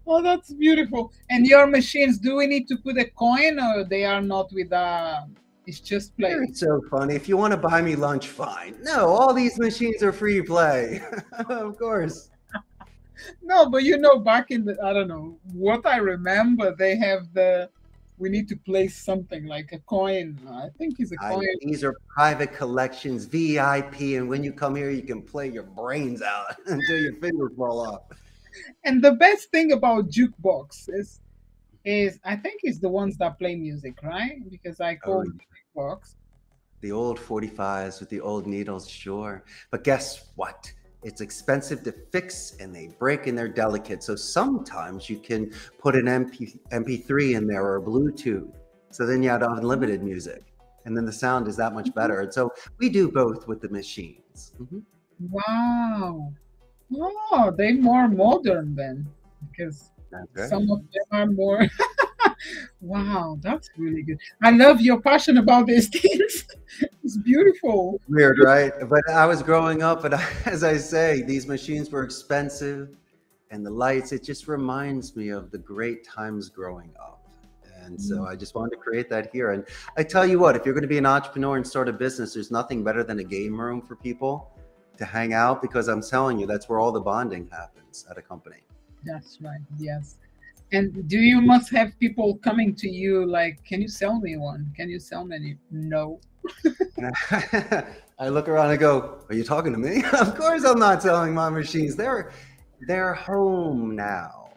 [0.06, 1.12] Oh, that's beautiful.
[1.30, 4.70] And your machines, do we need to put a coin or they are not with
[4.70, 5.26] a, uh,
[5.66, 6.30] it's just play?
[6.30, 7.16] It's so funny.
[7.16, 8.76] If you want to buy me lunch, fine.
[8.82, 11.00] No, all these machines are free play.
[11.48, 12.30] of course
[13.42, 17.32] no, but you know, back in the I don't know what I remember, they have
[17.32, 17.70] the
[18.18, 20.38] we need to place something like a coin.
[20.48, 21.42] I think it's a coin.
[21.42, 25.64] I, these are private collections, VIP, and when you come here, you can play your
[25.64, 28.02] brains out until your fingers fall off.
[28.84, 31.20] And the best thing about jukebox is,
[31.84, 34.38] is I think it's the ones that play music, right?
[34.50, 36.14] Because I call oh, jukebox.
[36.80, 39.44] The old 45s with the old needles, sure.
[39.70, 40.72] But guess what?
[41.06, 44.02] It's expensive to fix and they break and they're delicate.
[44.02, 48.52] So sometimes you can put an MP, MP3 in there or a Bluetooth.
[48.90, 50.42] So then you have unlimited music.
[50.84, 52.00] And then the sound is that much mm-hmm.
[52.00, 52.20] better.
[52.22, 54.52] And so we do both with the machines.
[54.60, 54.80] Mm-hmm.
[55.30, 56.32] Wow.
[56.92, 59.06] Oh, they're more modern then
[59.48, 59.92] because
[60.48, 61.68] some of them are more
[62.80, 64.18] wow, that's really good.
[64.42, 66.45] I love your passion about these things.
[67.04, 68.00] it's beautiful.
[68.08, 68.72] Weird, right?
[68.88, 70.14] But I was growing up, and
[70.46, 72.90] as I say, these machines were expensive,
[73.50, 74.12] and the lights.
[74.12, 77.16] It just reminds me of the great times growing up.
[77.84, 78.28] And so mm.
[78.28, 79.52] I just wanted to create that here.
[79.52, 79.64] And
[79.96, 82.34] I tell you what, if you're going to be an entrepreneur and start a business,
[82.34, 84.50] there's nothing better than a game room for people
[84.98, 88.22] to hang out because I'm telling you, that's where all the bonding happens at a
[88.22, 88.58] company.
[89.04, 89.60] That's right.
[89.78, 90.16] Yes.
[90.72, 94.72] And do you must have people coming to you like, can you sell me one?
[94.76, 95.56] Can you sell me?
[95.70, 96.20] No.
[98.18, 100.02] I look around and go, are you talking to me?
[100.12, 101.96] of course I'm not selling my machines.
[101.96, 102.32] They're
[102.86, 104.50] they're home now.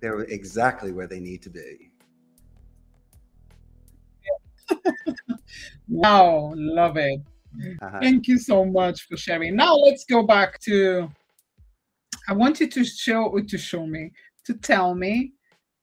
[0.00, 1.90] They're exactly where they need to be.
[5.88, 7.20] wow, love it.
[7.82, 7.98] Uh-huh.
[8.00, 9.56] Thank you so much for sharing.
[9.56, 11.10] Now let's go back to
[12.28, 14.12] I want you to show to show me
[14.44, 15.32] to tell me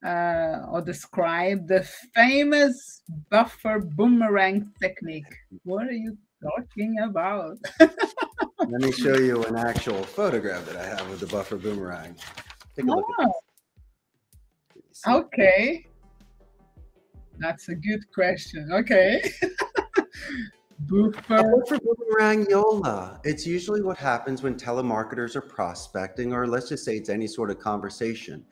[0.06, 5.34] uh, or describe the famous buffer boomerang technique.
[5.64, 7.58] What are you talking about?
[7.80, 12.16] Let me show you an actual photograph that I have of the buffer boomerang.
[12.76, 12.96] Take a oh.
[12.96, 13.28] look at
[14.76, 15.02] this.
[15.08, 15.86] Okay.
[17.40, 18.70] That's a good question.
[18.74, 19.22] Okay.
[20.82, 21.64] Buffer.
[21.68, 23.20] for boomerang Yola.
[23.24, 27.50] It's usually what happens when telemarketers are prospecting, or let's just say it's any sort
[27.50, 28.46] of conversation.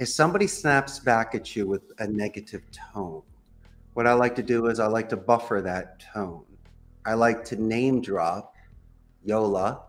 [0.00, 3.20] If somebody snaps back at you with a negative tone,
[3.92, 6.42] what I like to do is I like to buffer that tone.
[7.04, 8.54] I like to name drop
[9.26, 9.82] Yola.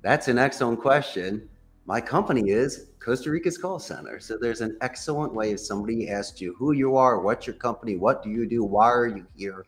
[0.00, 1.46] That's an excellent question.
[1.84, 4.18] My company is Costa Rica's call center.
[4.20, 7.96] So there's an excellent way if somebody asks you who you are, what's your company,
[7.96, 9.66] what do you do, why are you here?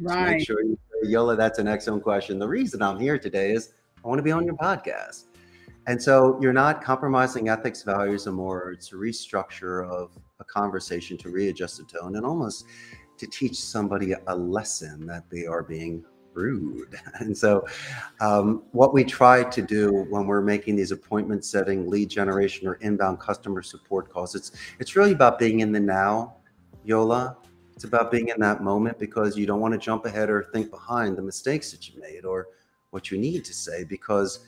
[0.00, 0.38] Right.
[0.38, 2.40] make sure you say, Yola, that's an excellent question.
[2.40, 5.26] The reason I'm here today is I want to be on your podcast.
[5.86, 8.26] And so you're not compromising ethics, values.
[8.26, 12.66] It's a restructure of a conversation to readjust the tone and almost
[13.18, 17.00] to teach somebody a lesson that they are being rude.
[17.20, 17.66] And so,
[18.20, 22.74] um, what we try to do when we're making these appointment setting, lead generation, or
[22.74, 26.36] inbound customer support calls, it's it's really about being in the now,
[26.84, 27.38] Yola,
[27.74, 30.70] it's about being in that moment because you don't want to jump ahead or think
[30.70, 32.48] behind the mistakes that you made or
[32.90, 34.46] what you need to say because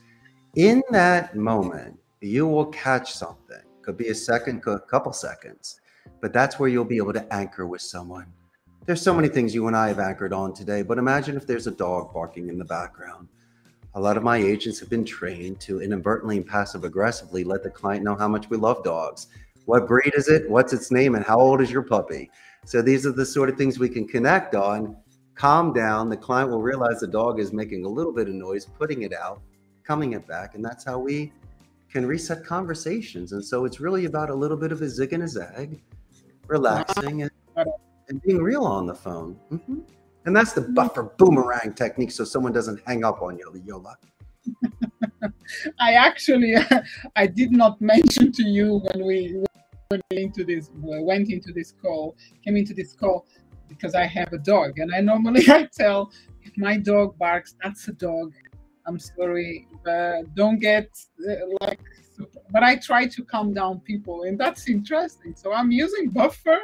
[0.59, 3.63] in that moment you will catch something.
[3.81, 5.81] Could be a second, a couple seconds,
[6.21, 8.27] but that's where you'll be able to anchor with someone.
[8.85, 11.69] There's so many things you and I have anchored on today, but imagine if there's
[11.69, 13.29] a dog barking in the background.
[13.95, 17.71] A lot of my agents have been trained to inadvertently and passive aggressively let the
[17.71, 19.29] client know how much we love dogs.
[19.67, 20.51] What breed is it?
[20.51, 21.15] What's its name?
[21.15, 22.33] And how old is your puppy?
[22.65, 24.97] So these are the sort of things we can connect on.
[25.37, 26.09] Calm down.
[26.09, 29.13] The client will realize the dog is making a little bit of noise, putting it
[29.13, 29.41] out,
[29.89, 30.55] coming it back.
[30.55, 31.33] And that's how we
[31.91, 33.33] can reset conversations.
[33.33, 35.81] And so it's really about a little bit of a zig and a zag,
[36.47, 37.31] relaxing and,
[38.09, 39.41] and being real on the phone.
[39.51, 39.79] Mm-hmm.
[40.27, 43.97] And that's the buffer boomerang technique so someone doesn't hang up on you, Yola.
[45.81, 46.55] I actually,
[47.17, 49.43] I did not mention to you when we
[50.11, 53.27] into this went into this call came into this call
[53.71, 57.89] because I have a dog and I normally I tell if my dog barks that's
[57.89, 58.35] a dog
[58.89, 60.89] I'm sorry uh, don't get
[61.29, 61.81] uh, like
[62.51, 66.59] but I try to calm down people and that's interesting so I'm using buffer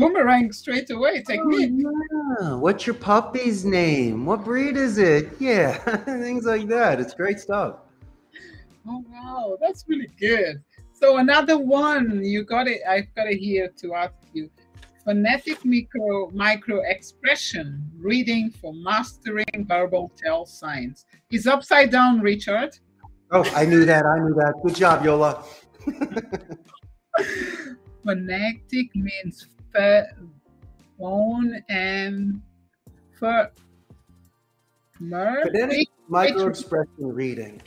[0.00, 1.72] boomerang straight away technique.
[1.86, 2.54] Oh, yeah.
[2.54, 4.24] What's your puppy's name?
[4.24, 5.28] What breed is it?
[5.38, 5.72] Yeah,
[6.26, 7.00] things like that.
[7.00, 7.76] It's great stuff.
[8.88, 10.62] Oh wow, that's really good.
[10.92, 12.80] So another one, you got it.
[12.88, 14.50] I've got it here to ask you.
[15.04, 21.06] Phonetic micro micro expression reading for mastering verbal tell signs.
[21.30, 22.78] Is upside down, Richard?
[23.32, 24.04] Oh, I knew that.
[24.04, 24.54] I knew that.
[24.62, 25.42] Good job, Yola.
[28.04, 29.46] Phonetic means
[30.98, 32.42] phone and
[33.18, 33.50] for
[34.98, 37.62] Phonetic micro expression reading.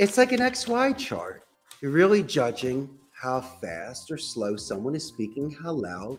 [0.00, 1.44] It's like an XY chart.
[1.80, 6.18] You're really judging how fast or slow someone is speaking, how loud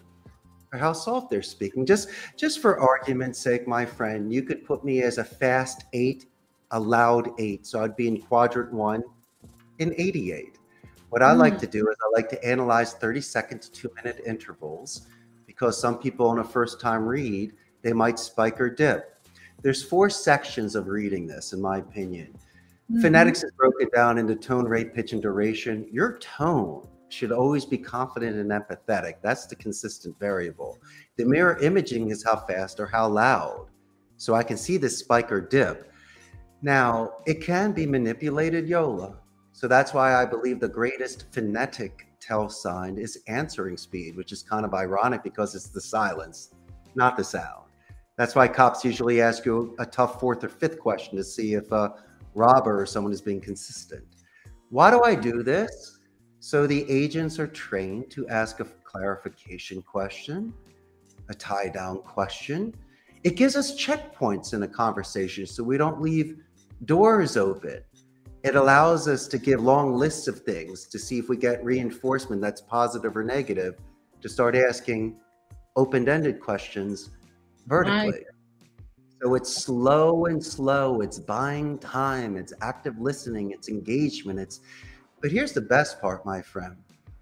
[0.80, 1.86] how soft they're speaking.
[1.86, 6.28] Just just for argument's sake, my friend, you could put me as a fast eight,
[6.72, 7.66] a loud eight.
[7.66, 9.04] So I'd be in quadrant one
[9.80, 10.58] in 88.
[11.10, 11.40] What I mm.
[11.40, 15.08] like to do is I like to analyze 30 second to two minute intervals
[15.46, 19.18] because some people on a first time read, they might spike or dip.
[19.62, 22.34] There's four sections of reading this, in my opinion.
[22.90, 23.02] Mm-hmm.
[23.02, 25.88] Phonetics is broken down into tone, rate, pitch, and duration.
[25.92, 29.16] Your tone should always be confident and empathetic.
[29.22, 30.78] That's the consistent variable.
[31.18, 33.68] The mirror imaging is how fast or how loud.
[34.18, 35.92] So I can see this spike or dip.
[36.62, 39.18] Now, it can be manipulated, Yola.
[39.52, 44.44] So that's why I believe the greatest phonetic tell sign is answering speed, which is
[44.44, 46.52] kind of ironic because it's the silence,
[46.96, 47.66] not the sound.
[48.16, 51.72] That's why cops usually ask you a tough fourth or fifth question to see if
[51.72, 51.96] a
[52.36, 54.04] robber or someone is being consistent.
[54.70, 55.98] Why do I do this?
[56.44, 60.52] So the agents are trained to ask a clarification question,
[61.30, 62.74] a tie down question.
[63.24, 66.38] It gives us checkpoints in a conversation so we don't leave
[66.86, 67.82] doors open.
[68.44, 72.42] It allows us to give long lists of things to see if we get reinforcement
[72.42, 73.76] that's positive or negative,
[74.24, 75.18] to start asking
[75.76, 77.12] open ended questions
[77.68, 78.26] vertically.
[79.22, 81.02] So it's slow and slow.
[81.02, 82.36] It's buying time.
[82.36, 83.52] It's active listening.
[83.52, 84.40] It's engagement.
[84.40, 84.62] It's,
[85.22, 86.76] but here's the best part, my friend.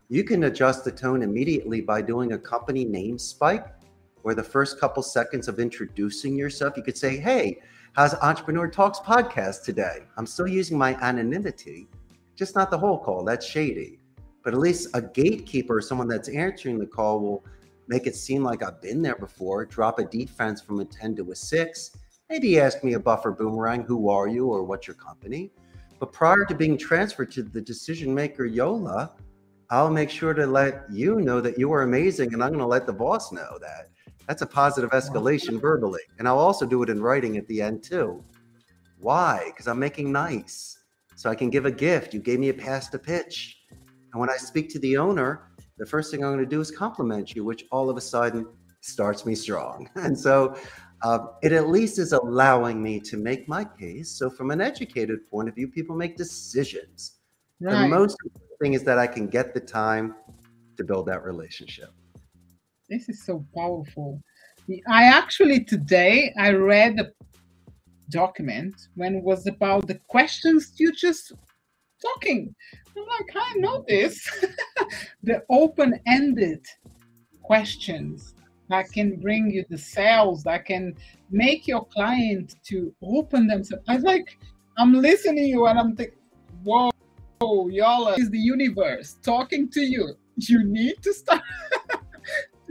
[0.08, 3.68] You can adjust the tone immediately by doing a company name spike,
[4.22, 7.60] where the first couple seconds of introducing yourself, you could say, Hey,
[7.94, 10.00] how's Entrepreneur Talks podcast today?
[10.18, 11.90] I'm still using my anonymity,
[12.36, 13.26] just not the whole call.
[13.26, 14.00] That's shady.
[14.44, 17.46] But at least a gatekeeper or someone that's answering the call will
[17.90, 21.32] make it seem like I've been there before, drop a defense from a 10 to
[21.32, 21.98] a 6,
[22.30, 25.52] maybe ask me a buffer boomerang, who are you or what's your company?
[26.00, 29.12] But prior to being transferred to the decision maker Yola,
[29.70, 32.66] I'll make sure to let you know that you are amazing and I'm going to
[32.66, 33.90] let the boss know that.
[34.28, 36.02] That's a positive escalation verbally.
[36.18, 38.24] And I'll also do it in writing at the end too.
[39.00, 39.44] Why?
[39.48, 40.78] Because I'm making nice.
[41.16, 42.14] So I can give a gift.
[42.14, 43.58] You gave me a pass to pitch.
[43.70, 46.72] And when I speak to the owner, the first thing I'm going to do is
[46.72, 48.48] compliment you, which all of a sudden
[48.82, 49.90] starts me strong.
[49.96, 50.56] And so
[51.02, 54.10] uh, it at least is allowing me to make my case.
[54.10, 57.20] So, from an educated point of view, people make decisions.
[57.62, 57.84] Right.
[57.84, 60.16] The most important thing is that I can get the time
[60.78, 61.92] to build that relationship.
[62.90, 64.22] This is so powerful.
[64.88, 67.12] I actually today I read a
[68.10, 71.34] document when it was about the questions you just
[72.02, 72.54] talking.
[72.96, 74.28] I'm like, I know this.
[75.24, 76.66] the open-ended
[77.42, 78.36] questions
[78.70, 80.96] that can bring you the sales, that can
[81.32, 83.84] make your client to open themselves.
[83.88, 84.38] I am like,
[84.78, 86.18] I'm listening to you and I'm thinking,
[86.64, 86.92] whoa,
[87.42, 90.14] y'all is the universe talking to you.
[90.38, 91.42] You need to start.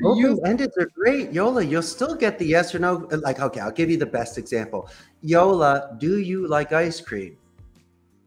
[0.04, 1.32] Open ended are great.
[1.32, 3.08] Yola, you'll still get the yes or no.
[3.11, 4.88] Like, okay, I'll give you the best example.
[5.22, 7.37] Yola, do you like ice cream?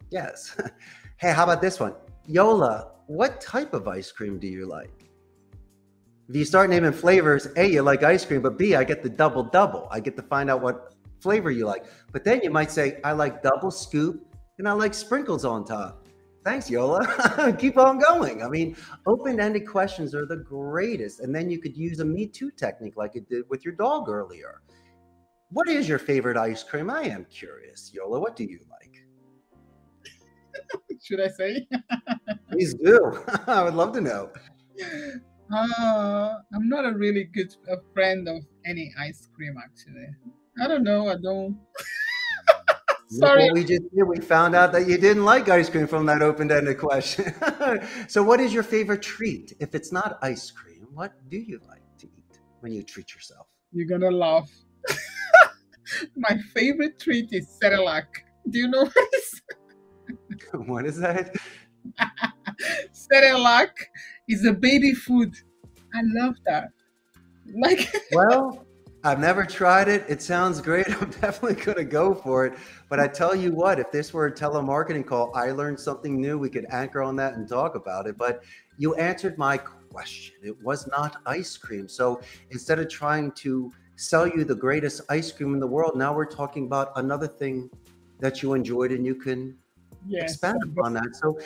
[0.10, 0.58] Yes.
[1.18, 1.94] hey, how about this one?
[2.28, 5.01] Yola, what type of ice cream do you like?
[6.32, 9.10] If you start naming flavors, A, you like ice cream, but B, I get the
[9.10, 9.90] double double.
[9.92, 11.84] I get to find out what flavor you like.
[12.14, 16.08] But then you might say, I like double scoop and I like sprinkles on top.
[16.46, 17.54] Thanks, Yola.
[17.60, 18.44] Keep on going.
[18.44, 21.20] I mean, open ended questions are the greatest.
[21.20, 24.08] And then you could use a Me Too technique like it did with your dog
[24.08, 24.62] earlier.
[25.50, 26.90] What is your favorite ice cream?
[26.90, 27.92] I am curious.
[27.94, 29.04] Yola, what do you like?
[31.04, 31.68] Should I say?
[32.50, 33.22] Please do.
[33.48, 34.32] I would love to know.
[35.54, 40.08] Uh, I'm not a really good a friend of any ice cream actually.
[40.62, 41.10] I don't know.
[41.10, 41.58] I don't.
[43.10, 43.44] Sorry.
[43.44, 46.22] What we just did, we found out that you didn't like ice cream from that
[46.22, 47.34] open-ended question.
[48.08, 49.54] so, what is your favorite treat?
[49.60, 53.48] If it's not ice cream, what do you like to eat when you treat yourself?
[53.74, 54.50] You're gonna laugh.
[56.16, 58.06] My favorite treat is Cerelac.
[58.50, 59.42] Do you know what is?
[60.54, 61.36] what is that?
[62.94, 63.72] Cerelac
[64.32, 65.36] is a baby food.
[65.94, 66.70] I love that.
[67.54, 68.66] Like well,
[69.04, 70.06] I've never tried it.
[70.08, 70.88] It sounds great.
[71.02, 72.54] I'm definitely going to go for it.
[72.90, 76.38] But I tell you what, if this were a telemarketing call, I learned something new.
[76.38, 78.18] We could anchor on that and talk about it.
[78.18, 78.44] But
[78.78, 80.36] you answered my question.
[80.44, 81.88] It was not ice cream.
[81.88, 82.22] So
[82.52, 86.26] instead of trying to sell you the greatest ice cream in the world, now we're
[86.26, 87.70] talking about another thing
[88.20, 89.58] that you enjoyed and you can
[90.10, 91.16] expand upon that.
[91.16, 91.40] So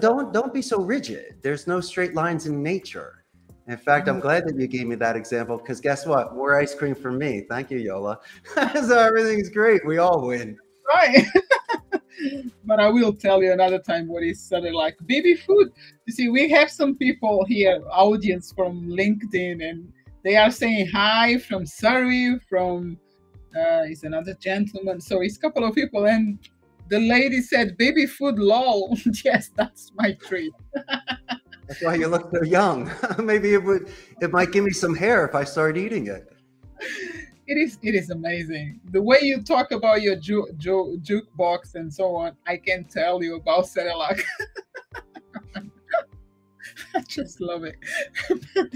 [0.00, 1.36] don't don't be so rigid.
[1.42, 3.24] There's no straight lines in nature.
[3.68, 4.22] In fact, I'm mm-hmm.
[4.22, 6.34] glad that you gave me that example because guess what?
[6.36, 7.46] More ice cream for me.
[7.48, 8.20] Thank you, Yola.
[8.54, 9.84] so everything's great.
[9.84, 10.56] We all win.
[10.94, 11.26] Right.
[12.64, 15.72] but I will tell you another time what is sort of like baby food.
[16.06, 19.92] You see, we have some people here, audience from LinkedIn, and
[20.22, 22.98] they are saying hi from Surrey, from
[23.56, 25.00] uh, is another gentleman.
[25.00, 26.38] So it's a couple of people, and
[26.88, 30.52] the lady said, "Baby food, lol." yes, that's my treat.
[31.68, 32.88] That's why you look so young.
[33.18, 36.32] Maybe it would it might give me some hair if I start eating it.
[37.48, 38.80] It is it is amazing.
[38.92, 43.20] The way you talk about your ju- ju- jukebox and so on, I can tell
[43.20, 44.22] you about Cerelac.
[46.94, 47.76] I just love it.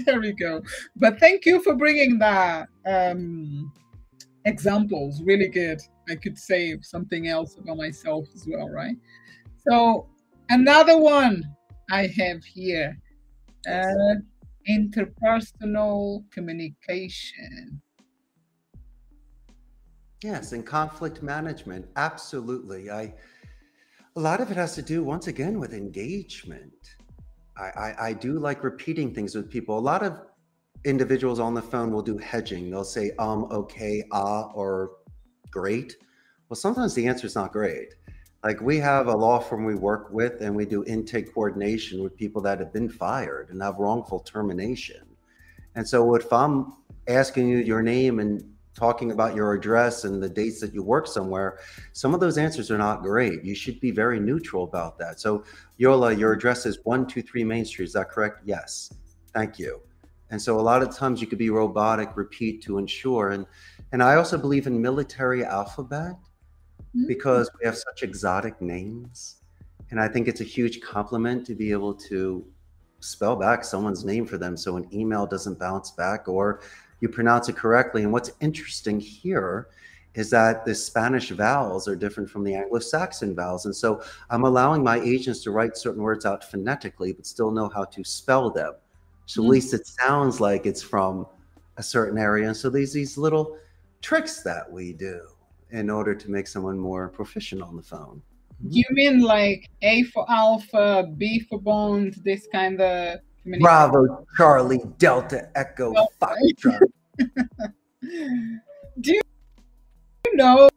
[0.05, 0.61] there we go.
[0.95, 3.71] But thank you for bringing that um,
[4.45, 5.21] examples.
[5.23, 5.81] Really good.
[6.11, 8.95] I could say something else about myself as well, right?
[9.67, 10.07] So
[10.49, 11.43] another one
[11.89, 12.97] I have here
[13.69, 14.15] uh,
[14.69, 17.81] interpersonal communication.
[20.23, 21.87] Yes, and conflict management.
[21.95, 22.91] Absolutely.
[22.91, 23.13] I
[24.15, 26.73] a lot of it has to do once again with engagement.
[27.57, 29.77] I, I, I do like repeating things with people.
[29.77, 30.19] A lot of
[30.83, 32.69] individuals on the phone will do hedging.
[32.69, 34.91] They'll say um, okay, ah, or
[35.51, 35.97] great.
[36.49, 37.93] Well, sometimes the answer is not great.
[38.43, 42.17] Like we have a law firm we work with and we do intake coordination with
[42.17, 45.05] people that have been fired and have wrongful termination.
[45.75, 46.73] And so if i'm
[47.07, 48.43] asking you your name and
[48.73, 51.59] talking about your address and the dates that you work somewhere
[51.93, 53.43] some of those answers are not great.
[53.43, 55.19] You should be very neutral about that.
[55.19, 55.43] So
[55.77, 57.85] yola your address is 123 main street.
[57.85, 58.41] Is that correct?
[58.45, 58.91] Yes.
[59.33, 59.81] Thank you.
[60.31, 63.45] And so a lot of times you could be robotic repeat to ensure and
[63.91, 66.15] and i also believe in military alphabet
[66.95, 67.07] Mm-hmm.
[67.07, 69.37] because we have such exotic names.
[69.91, 72.45] And I think it's a huge compliment to be able to
[72.99, 76.59] spell back someone's name for them so an email doesn't bounce back or
[76.99, 78.03] you pronounce it correctly.
[78.03, 79.69] And what's interesting here
[80.15, 83.65] is that the Spanish vowels are different from the Anglo Saxon vowels.
[83.65, 87.69] And so I'm allowing my agents to write certain words out phonetically, but still know
[87.69, 88.73] how to spell them.
[89.27, 89.47] So mm-hmm.
[89.47, 91.25] at least it sounds like it's from
[91.77, 92.47] a certain area.
[92.47, 93.57] And so there's these little
[94.01, 95.21] tricks that we do
[95.71, 98.21] in order to make someone more proficient on the phone.
[98.69, 103.19] You mean like A for Alpha, B for Bond, this kind of
[103.59, 106.79] Bravo, Charlie, Delta, Echo, well, Foxtrot.
[109.01, 109.21] Do you
[110.35, 110.69] know?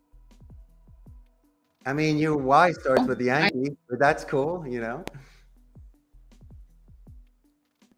[1.85, 5.05] I mean, your Y starts with the Yankee, but that's cool, you know.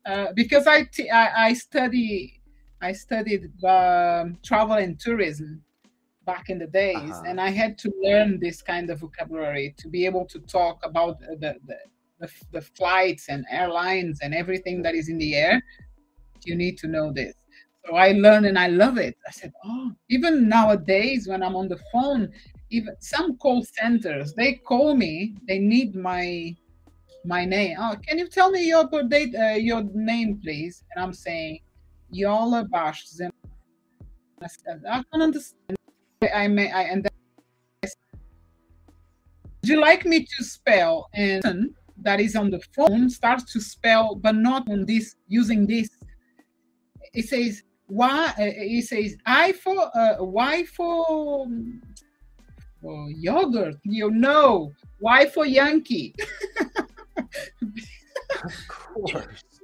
[0.05, 2.41] Uh, because I, t- I, I study
[2.83, 5.63] I studied um, travel and tourism,
[6.27, 7.23] back in the days uh-huh.
[7.27, 11.21] and i had to learn this kind of vocabulary to be able to talk about
[11.21, 11.79] the, the,
[12.19, 15.63] the, the flights and airlines and everything that is in the air.
[16.45, 17.35] You need to know this.
[17.85, 19.17] So i learned and i love it.
[19.27, 22.33] I said oh even nowadays when i'm on the phone
[22.71, 26.57] even some call centers they call me they need my
[27.25, 27.77] my name.
[27.79, 30.83] Oh can you tell me your date uh, your name please?
[30.91, 31.61] And i'm saying
[32.11, 33.05] yola bash
[34.43, 35.77] I said, I can understand.
[36.35, 37.09] I may I and
[37.83, 37.91] would
[39.65, 44.35] you like me to spell and that is on the phone starts to spell but
[44.35, 45.89] not on this using this?
[47.15, 51.47] It says why uh, it says i for uh, y for
[52.81, 56.15] for yogurt you know why for yankee?
[58.45, 59.56] Of course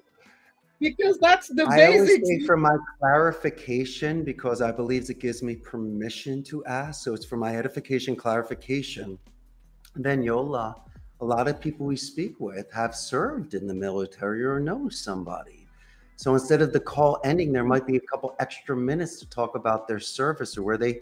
[0.83, 2.29] because that's the I basics.
[2.29, 7.05] Always for my clarification because I believe it gives me permission to ask.
[7.05, 9.19] So it's for my edification, clarification.
[9.95, 10.77] Then Yola,
[11.21, 15.67] a lot of people we speak with have served in the military or know somebody.
[16.17, 19.55] So instead of the call ending, there might be a couple extra minutes to talk
[19.55, 21.01] about their service or where they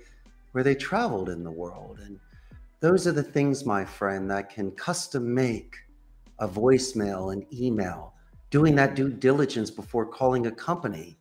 [0.52, 2.00] where they traveled in the world.
[2.04, 2.18] And
[2.80, 5.76] those are the things, my friend, that can custom make
[6.38, 8.14] a voicemail and email.
[8.50, 11.16] Doing that due diligence before calling a company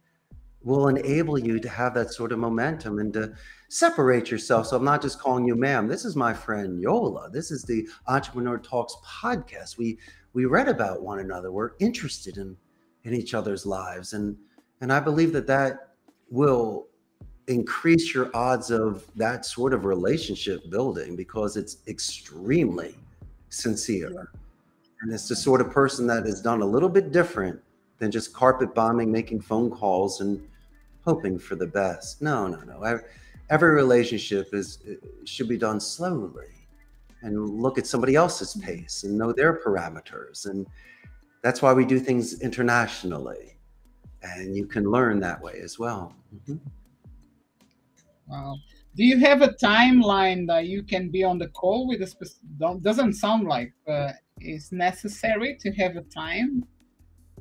[0.62, 3.34] will enable you to have that sort of momentum and to
[3.70, 4.68] separate yourself.
[4.68, 5.88] So I'm not just calling you ma'am.
[5.88, 7.30] This is my friend Yola.
[7.30, 9.78] This is the Entrepreneur Talks podcast.
[9.78, 9.98] We
[10.34, 11.52] we read about one another.
[11.52, 12.58] We're interested in
[13.04, 14.36] in each other's lives, and
[14.82, 15.94] and I believe that that
[16.30, 16.88] will
[17.48, 22.96] increase your odds of that sort of relationship building because it's extremely
[23.50, 24.32] sincere.
[25.02, 27.60] And it's the sort of person that is done a little bit different
[28.00, 30.46] than just carpet bombing, making phone calls, and
[31.06, 32.22] hoping for the best.
[32.22, 33.02] No, no, no.
[33.50, 34.80] Every, relationship is
[35.26, 36.68] should be done slowly
[37.22, 40.46] and look at somebody else's pace and know their parameters.
[40.46, 40.68] And
[41.42, 43.58] that's why we do things internationally.
[44.22, 46.14] And you can learn that way as well.
[46.36, 46.58] Mm-hmm.
[48.28, 48.58] Wow.
[49.00, 52.50] Do you have a timeline that you can be on the call with a specific,
[52.82, 56.66] doesn't sound like uh, it's necessary to have a time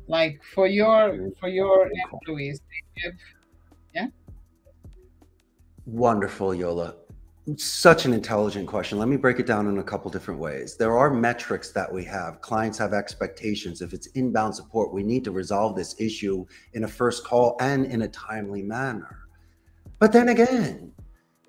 [0.06, 2.60] like for your for your employees
[3.02, 3.12] have,
[3.92, 4.06] yeah
[5.84, 6.94] wonderful yola
[7.56, 8.98] such an intelligent question.
[8.98, 10.76] Let me break it down in a couple different ways.
[10.76, 12.42] There are metrics that we have.
[12.42, 13.80] Clients have expectations.
[13.80, 16.44] If it's inbound support, we need to resolve this issue
[16.74, 19.16] in a first call and in a timely manner.
[19.98, 20.92] But then again,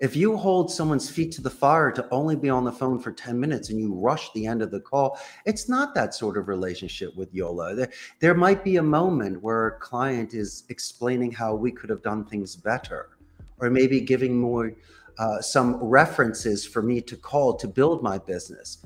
[0.00, 3.12] if you hold someone's feet to the fire to only be on the phone for
[3.12, 6.48] 10 minutes and you rush the end of the call, it's not that sort of
[6.48, 7.74] relationship with Yola.
[7.74, 12.02] There, there might be a moment where a client is explaining how we could have
[12.02, 13.10] done things better,
[13.58, 14.72] or maybe giving more
[15.18, 18.78] uh, some references for me to call to build my business.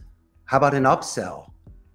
[0.47, 1.49] How about an upsell?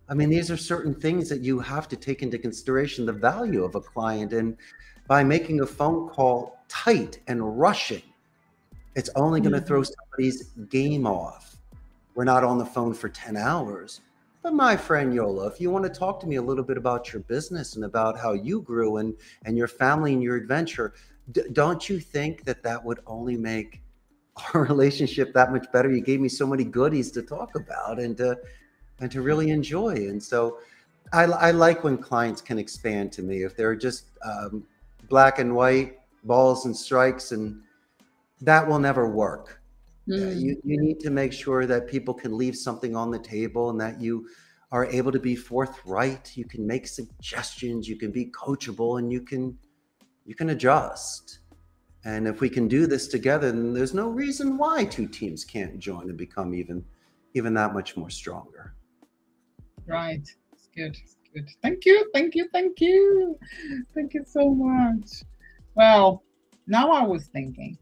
[0.08, 3.66] I mean, these are certain things that you have to take into consideration the value
[3.66, 4.32] of a client.
[4.32, 4.56] And
[5.08, 8.02] by making a phone call tight and rushing,
[8.96, 9.94] it's only going to throw mm-hmm.
[10.12, 11.58] somebody's game off.
[12.16, 14.02] We're not on the phone for 10 hours.
[14.42, 17.12] But my friend Yola, if you want to talk to me a little bit about
[17.12, 19.14] your business and about how you grew and,
[19.46, 20.94] and your family and your adventure,
[21.52, 23.82] don't you think that that would only make
[24.54, 25.92] our relationship that much better.
[25.92, 28.38] You gave me so many goodies to talk about and to
[29.02, 29.94] and to really enjoy.
[29.94, 30.60] And so
[31.14, 34.66] I, I like when clients can expand to me if they're just um,
[35.08, 37.62] black and white balls and strikes, and
[38.42, 39.62] that will never work.
[40.08, 40.40] Mm.
[40.40, 43.80] you, you need to make sure that people can leave something on the table and
[43.80, 44.28] that you
[44.72, 46.36] are able to be forthright.
[46.36, 47.88] You can make suggestions.
[47.88, 49.58] You can be coachable, and you can
[50.26, 51.40] you can adjust.
[52.06, 55.78] And if we can do this together, then there's no reason why two teams can't
[55.80, 56.84] join and become even
[57.34, 58.76] even that much more stronger.
[59.86, 60.28] Right.
[60.54, 60.98] It's good.
[61.04, 61.50] It's good.
[61.62, 62.10] Thank you.
[62.14, 62.48] Thank you.
[62.52, 63.38] Thank you.
[63.94, 65.24] Thank you so much.
[65.76, 66.24] Well,
[66.68, 67.78] now I was thinking,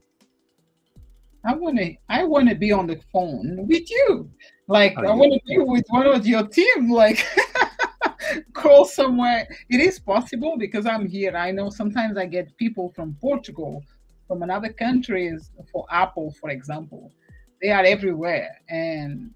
[1.47, 4.29] I wanna I wanna be on the phone with you.
[4.67, 6.91] Like oh, I wanna be with one of your team.
[6.91, 7.25] Like
[8.53, 9.47] call somewhere.
[9.69, 11.37] It is possible because I'm here.
[11.37, 13.81] I know sometimes I get people from Portugal
[14.27, 17.13] from another countries for Apple, for example.
[17.61, 19.31] They are everywhere, and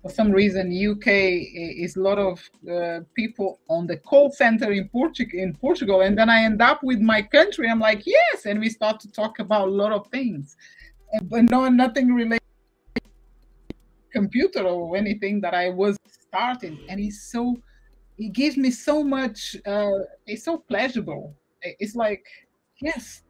[0.00, 4.88] for some reason, UK is a lot of uh, people on the call center in
[4.88, 5.38] Portugal.
[5.38, 7.68] In Portugal, and then I end up with my country.
[7.68, 10.56] I'm like, yes, and we start to talk about a lot of things,
[11.22, 12.42] but no, nothing related
[14.12, 16.78] computer or anything that I was starting.
[16.88, 17.56] And it's so,
[18.18, 19.56] it gives me so much.
[19.66, 21.34] Uh, it's so pleasurable.
[21.62, 22.24] It's like,
[22.80, 23.22] yes,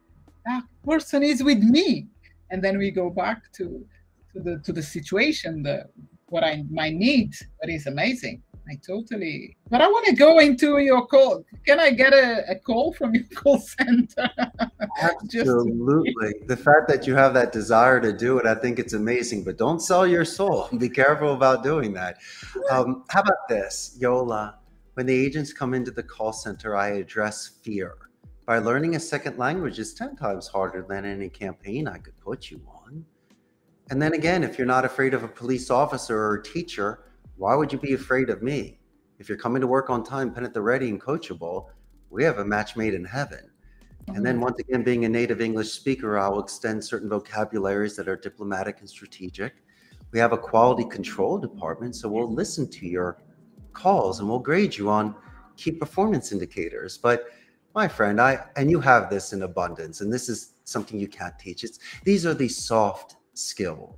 [0.45, 2.07] that person is with me
[2.51, 3.85] and then we go back to
[4.33, 5.85] to the to the situation the
[6.27, 10.77] what i might need but it's amazing i totally but i want to go into
[10.79, 11.43] your call.
[11.65, 14.29] Can i get a, a call from your call center?
[15.01, 16.33] Absolutely.
[16.47, 19.57] The fact that you have that desire to do it i think it's amazing but
[19.57, 20.69] don't sell your soul.
[20.77, 22.17] Be careful about doing that.
[22.69, 24.59] Um, how about this yola?
[24.93, 27.95] When the agents come into the call center i address fear.
[28.45, 32.49] By learning a second language is 10 times harder than any campaign I could put
[32.49, 33.05] you on.
[33.91, 37.03] And then again, if you're not afraid of a police officer or a teacher,
[37.39, 38.77] why would you be afraid of me?
[39.17, 41.67] If you're coming to work on time, pen at the ready, and coachable,
[42.09, 43.49] we have a match made in heaven.
[44.07, 44.43] And then, mm-hmm.
[44.43, 48.81] once again, being a native English speaker, I will extend certain vocabularies that are diplomatic
[48.81, 49.53] and strategic.
[50.11, 53.21] We have a quality control department, so we'll listen to your
[53.71, 55.15] calls and we'll grade you on
[55.55, 56.97] key performance indicators.
[56.97, 57.27] But
[57.73, 61.37] my friend, I and you have this in abundance, and this is something you can't
[61.39, 61.63] teach.
[61.63, 63.95] It's these are the soft skills.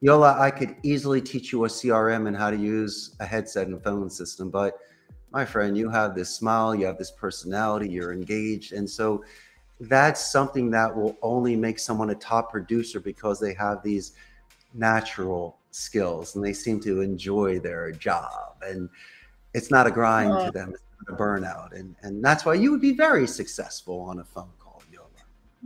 [0.00, 3.82] Yola, I could easily teach you a CRM and how to use a headset and
[3.82, 4.78] phone system, but
[5.30, 9.24] my friend, you have this smile, you have this personality, you're engaged, and so
[9.80, 14.12] that's something that will only make someone a top producer because they have these
[14.74, 18.88] natural skills and they seem to enjoy their job and
[19.54, 22.70] it's not a grind to them it's not a burnout and and that's why you
[22.70, 25.06] would be very successful on a phone call yola.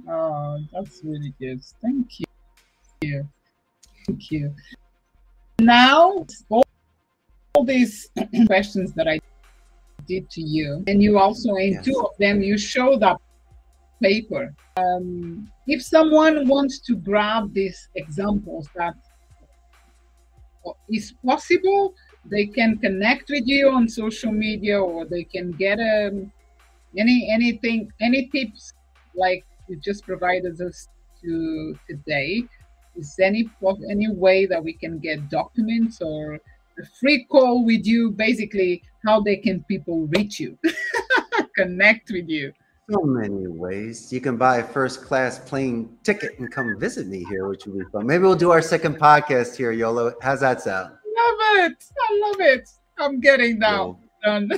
[0.08, 1.62] Oh that's really good.
[1.80, 2.26] Thank you
[3.00, 3.28] thank you
[5.60, 6.64] now all,
[7.54, 8.10] all these
[8.46, 9.18] questions that i
[10.06, 11.84] did to you and you also in yes.
[11.84, 13.22] two of them you showed up
[14.02, 14.54] paper.
[14.76, 18.94] Um, if someone wants to grab these examples that
[20.90, 21.94] is possible,
[22.24, 26.30] they can connect with you on social media or they can get um,
[26.98, 28.74] any anything any tips
[29.14, 30.88] like you just provided us
[31.22, 32.44] to today
[32.96, 33.48] is any
[33.90, 39.20] any way that we can get documents or a free call with you basically how
[39.20, 40.58] they can people reach you
[41.56, 42.52] connect with you
[42.90, 44.12] so many ways.
[44.12, 47.78] You can buy a first class plane ticket and come visit me here, which would
[47.78, 48.06] be fun.
[48.06, 50.14] Maybe we'll do our second podcast here, Yola.
[50.20, 50.90] How's that sound?
[50.90, 51.84] Love it.
[52.00, 52.68] I love it.
[52.98, 53.96] I'm getting down.
[54.24, 54.50] Done.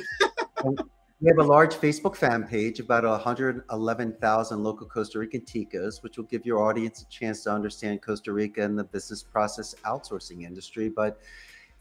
[1.24, 6.26] we have a large Facebook fan page, about 111,000 local Costa Rican ticos, which will
[6.26, 10.90] give your audience a chance to understand Costa Rica and the business process outsourcing industry.
[10.90, 11.18] But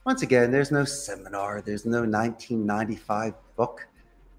[0.06, 3.86] once again, there's no seminar, there's no 1995 book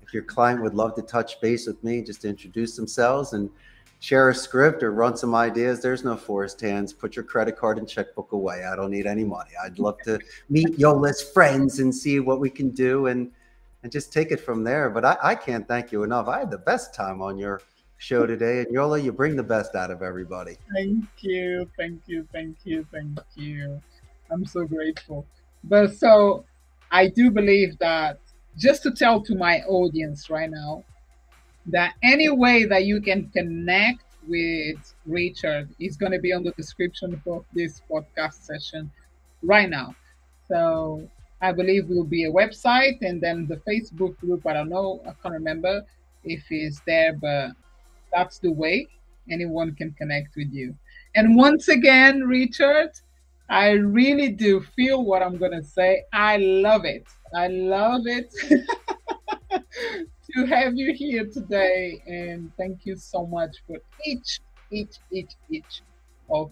[0.02, 3.50] If your client would love to touch base with me, just introduce themselves and
[4.00, 6.94] share a script or run some ideas, there's no forced hands.
[6.94, 8.64] Put your credit card and checkbook away.
[8.64, 9.50] I don't need any money.
[9.62, 13.30] I'd love to meet Yola's friends and see what we can do and
[13.85, 14.91] and just take it from there.
[14.91, 16.26] But I, I can't thank you enough.
[16.26, 17.61] I had the best time on your
[17.99, 18.61] show today.
[18.61, 20.57] And Yola, you bring the best out of everybody.
[20.74, 21.70] Thank you.
[21.76, 22.26] Thank you.
[22.32, 22.87] Thank you.
[22.91, 23.80] Thank you.
[24.30, 25.26] I'm so grateful.
[25.62, 26.45] But so
[26.91, 28.18] I do believe that
[28.57, 30.82] just to tell to my audience right now
[31.66, 36.53] that any way that you can connect with Richard is going to be on the
[36.53, 38.91] description of this podcast session
[39.43, 39.95] right now.
[40.49, 41.07] So
[41.45, 44.47] I believe will be a website and then the Facebook group.
[44.47, 45.82] I don't know, I can't remember
[46.24, 47.51] if it's there, but
[48.14, 48.88] that's the way
[49.30, 50.74] anyone can connect with you.
[51.14, 52.92] And once again, Richard,
[53.51, 56.05] I really do feel what I'm going to say.
[56.14, 57.07] I love it.
[57.34, 58.32] I love it
[59.51, 62.03] to have you here today.
[62.07, 63.76] And thank you so much for
[64.07, 64.40] each,
[64.70, 65.82] each, each, each
[66.30, 66.51] of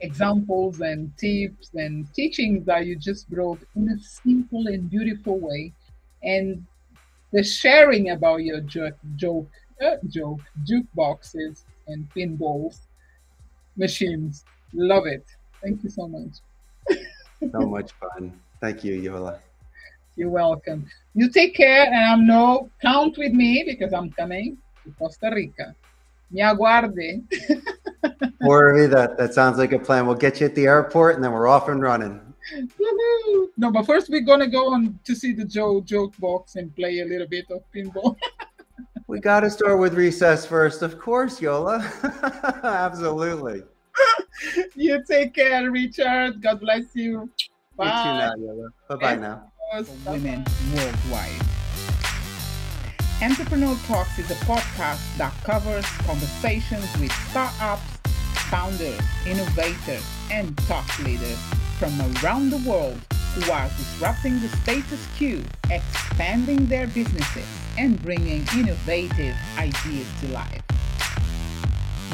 [0.00, 5.72] examples and tips and teachings that you just brought in a simple and beautiful way.
[6.22, 6.66] And
[7.32, 9.48] the sharing about your joke, joke,
[9.84, 12.80] uh, joke, jukeboxes and pinballs
[13.76, 14.44] machines.
[14.74, 15.24] Love it.
[15.62, 16.38] Thank you so much.
[17.52, 18.38] so much fun.
[18.60, 19.40] Thank you, Yola.
[20.16, 20.86] You're welcome.
[21.14, 25.74] You take care, and I'm no count with me because I'm coming to Costa Rica.
[26.30, 27.22] Me aguarde.
[28.40, 30.06] Or that that sounds like a plan.
[30.06, 32.20] We'll get you at the airport, and then we're off and running.
[33.56, 37.00] No, but first we're gonna go on to see the Joe joke box and play
[37.00, 38.16] a little bit of pinball.
[39.06, 41.78] we got to start with recess first, of course, Yola.
[42.62, 43.62] Absolutely.
[44.74, 46.40] you take care, Richard.
[46.40, 47.28] God bless you.
[47.76, 47.86] Bye.
[47.86, 48.68] You too now, Yola.
[48.88, 49.52] Bye bye now
[50.06, 51.57] women worldwide.
[53.20, 57.82] Entrepreneur Talks is a podcast that covers conversations with startups,
[58.48, 61.36] founders, innovators, and top leaders
[61.80, 61.90] from
[62.22, 62.96] around the world
[63.34, 67.44] who are disrupting the status quo, expanding their businesses,
[67.76, 70.62] and bringing innovative ideas to life.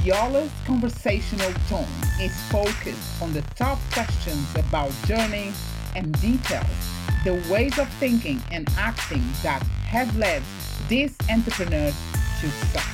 [0.03, 1.85] Yola's conversational tone
[2.19, 5.53] is focused on the top questions about journey
[5.95, 6.95] and details
[7.25, 10.43] the ways of thinking and acting that have led
[10.89, 11.95] these entrepreneurs
[12.41, 12.91] to success.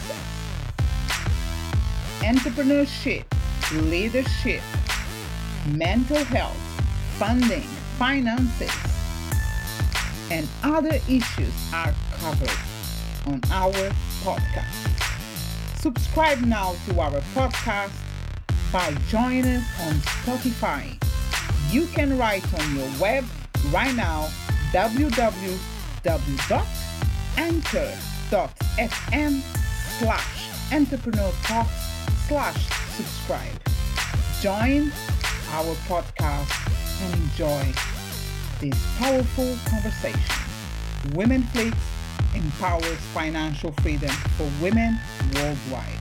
[2.21, 3.25] Entrepreneurship,
[3.91, 4.61] leadership,
[5.67, 6.57] mental health,
[7.19, 7.67] funding,
[7.99, 8.71] finances,
[10.31, 12.51] and other issues are covered
[13.27, 13.91] on our
[14.23, 15.79] podcast.
[15.81, 17.93] Subscribe now to our podcast
[18.73, 21.03] by joining us on Spotify.
[21.73, 23.25] You can write on your web
[23.73, 24.29] right now
[27.37, 29.43] www.anchor.fm
[29.99, 31.71] slash entrepreneur talks
[32.27, 33.53] slash subscribe.
[34.41, 34.91] Join
[35.53, 36.51] our podcast
[37.03, 37.73] and enjoy
[38.61, 40.35] this powerful conversation.
[41.15, 41.77] Women Flix
[42.35, 44.99] empowers financial freedom for women
[45.35, 46.00] worldwide.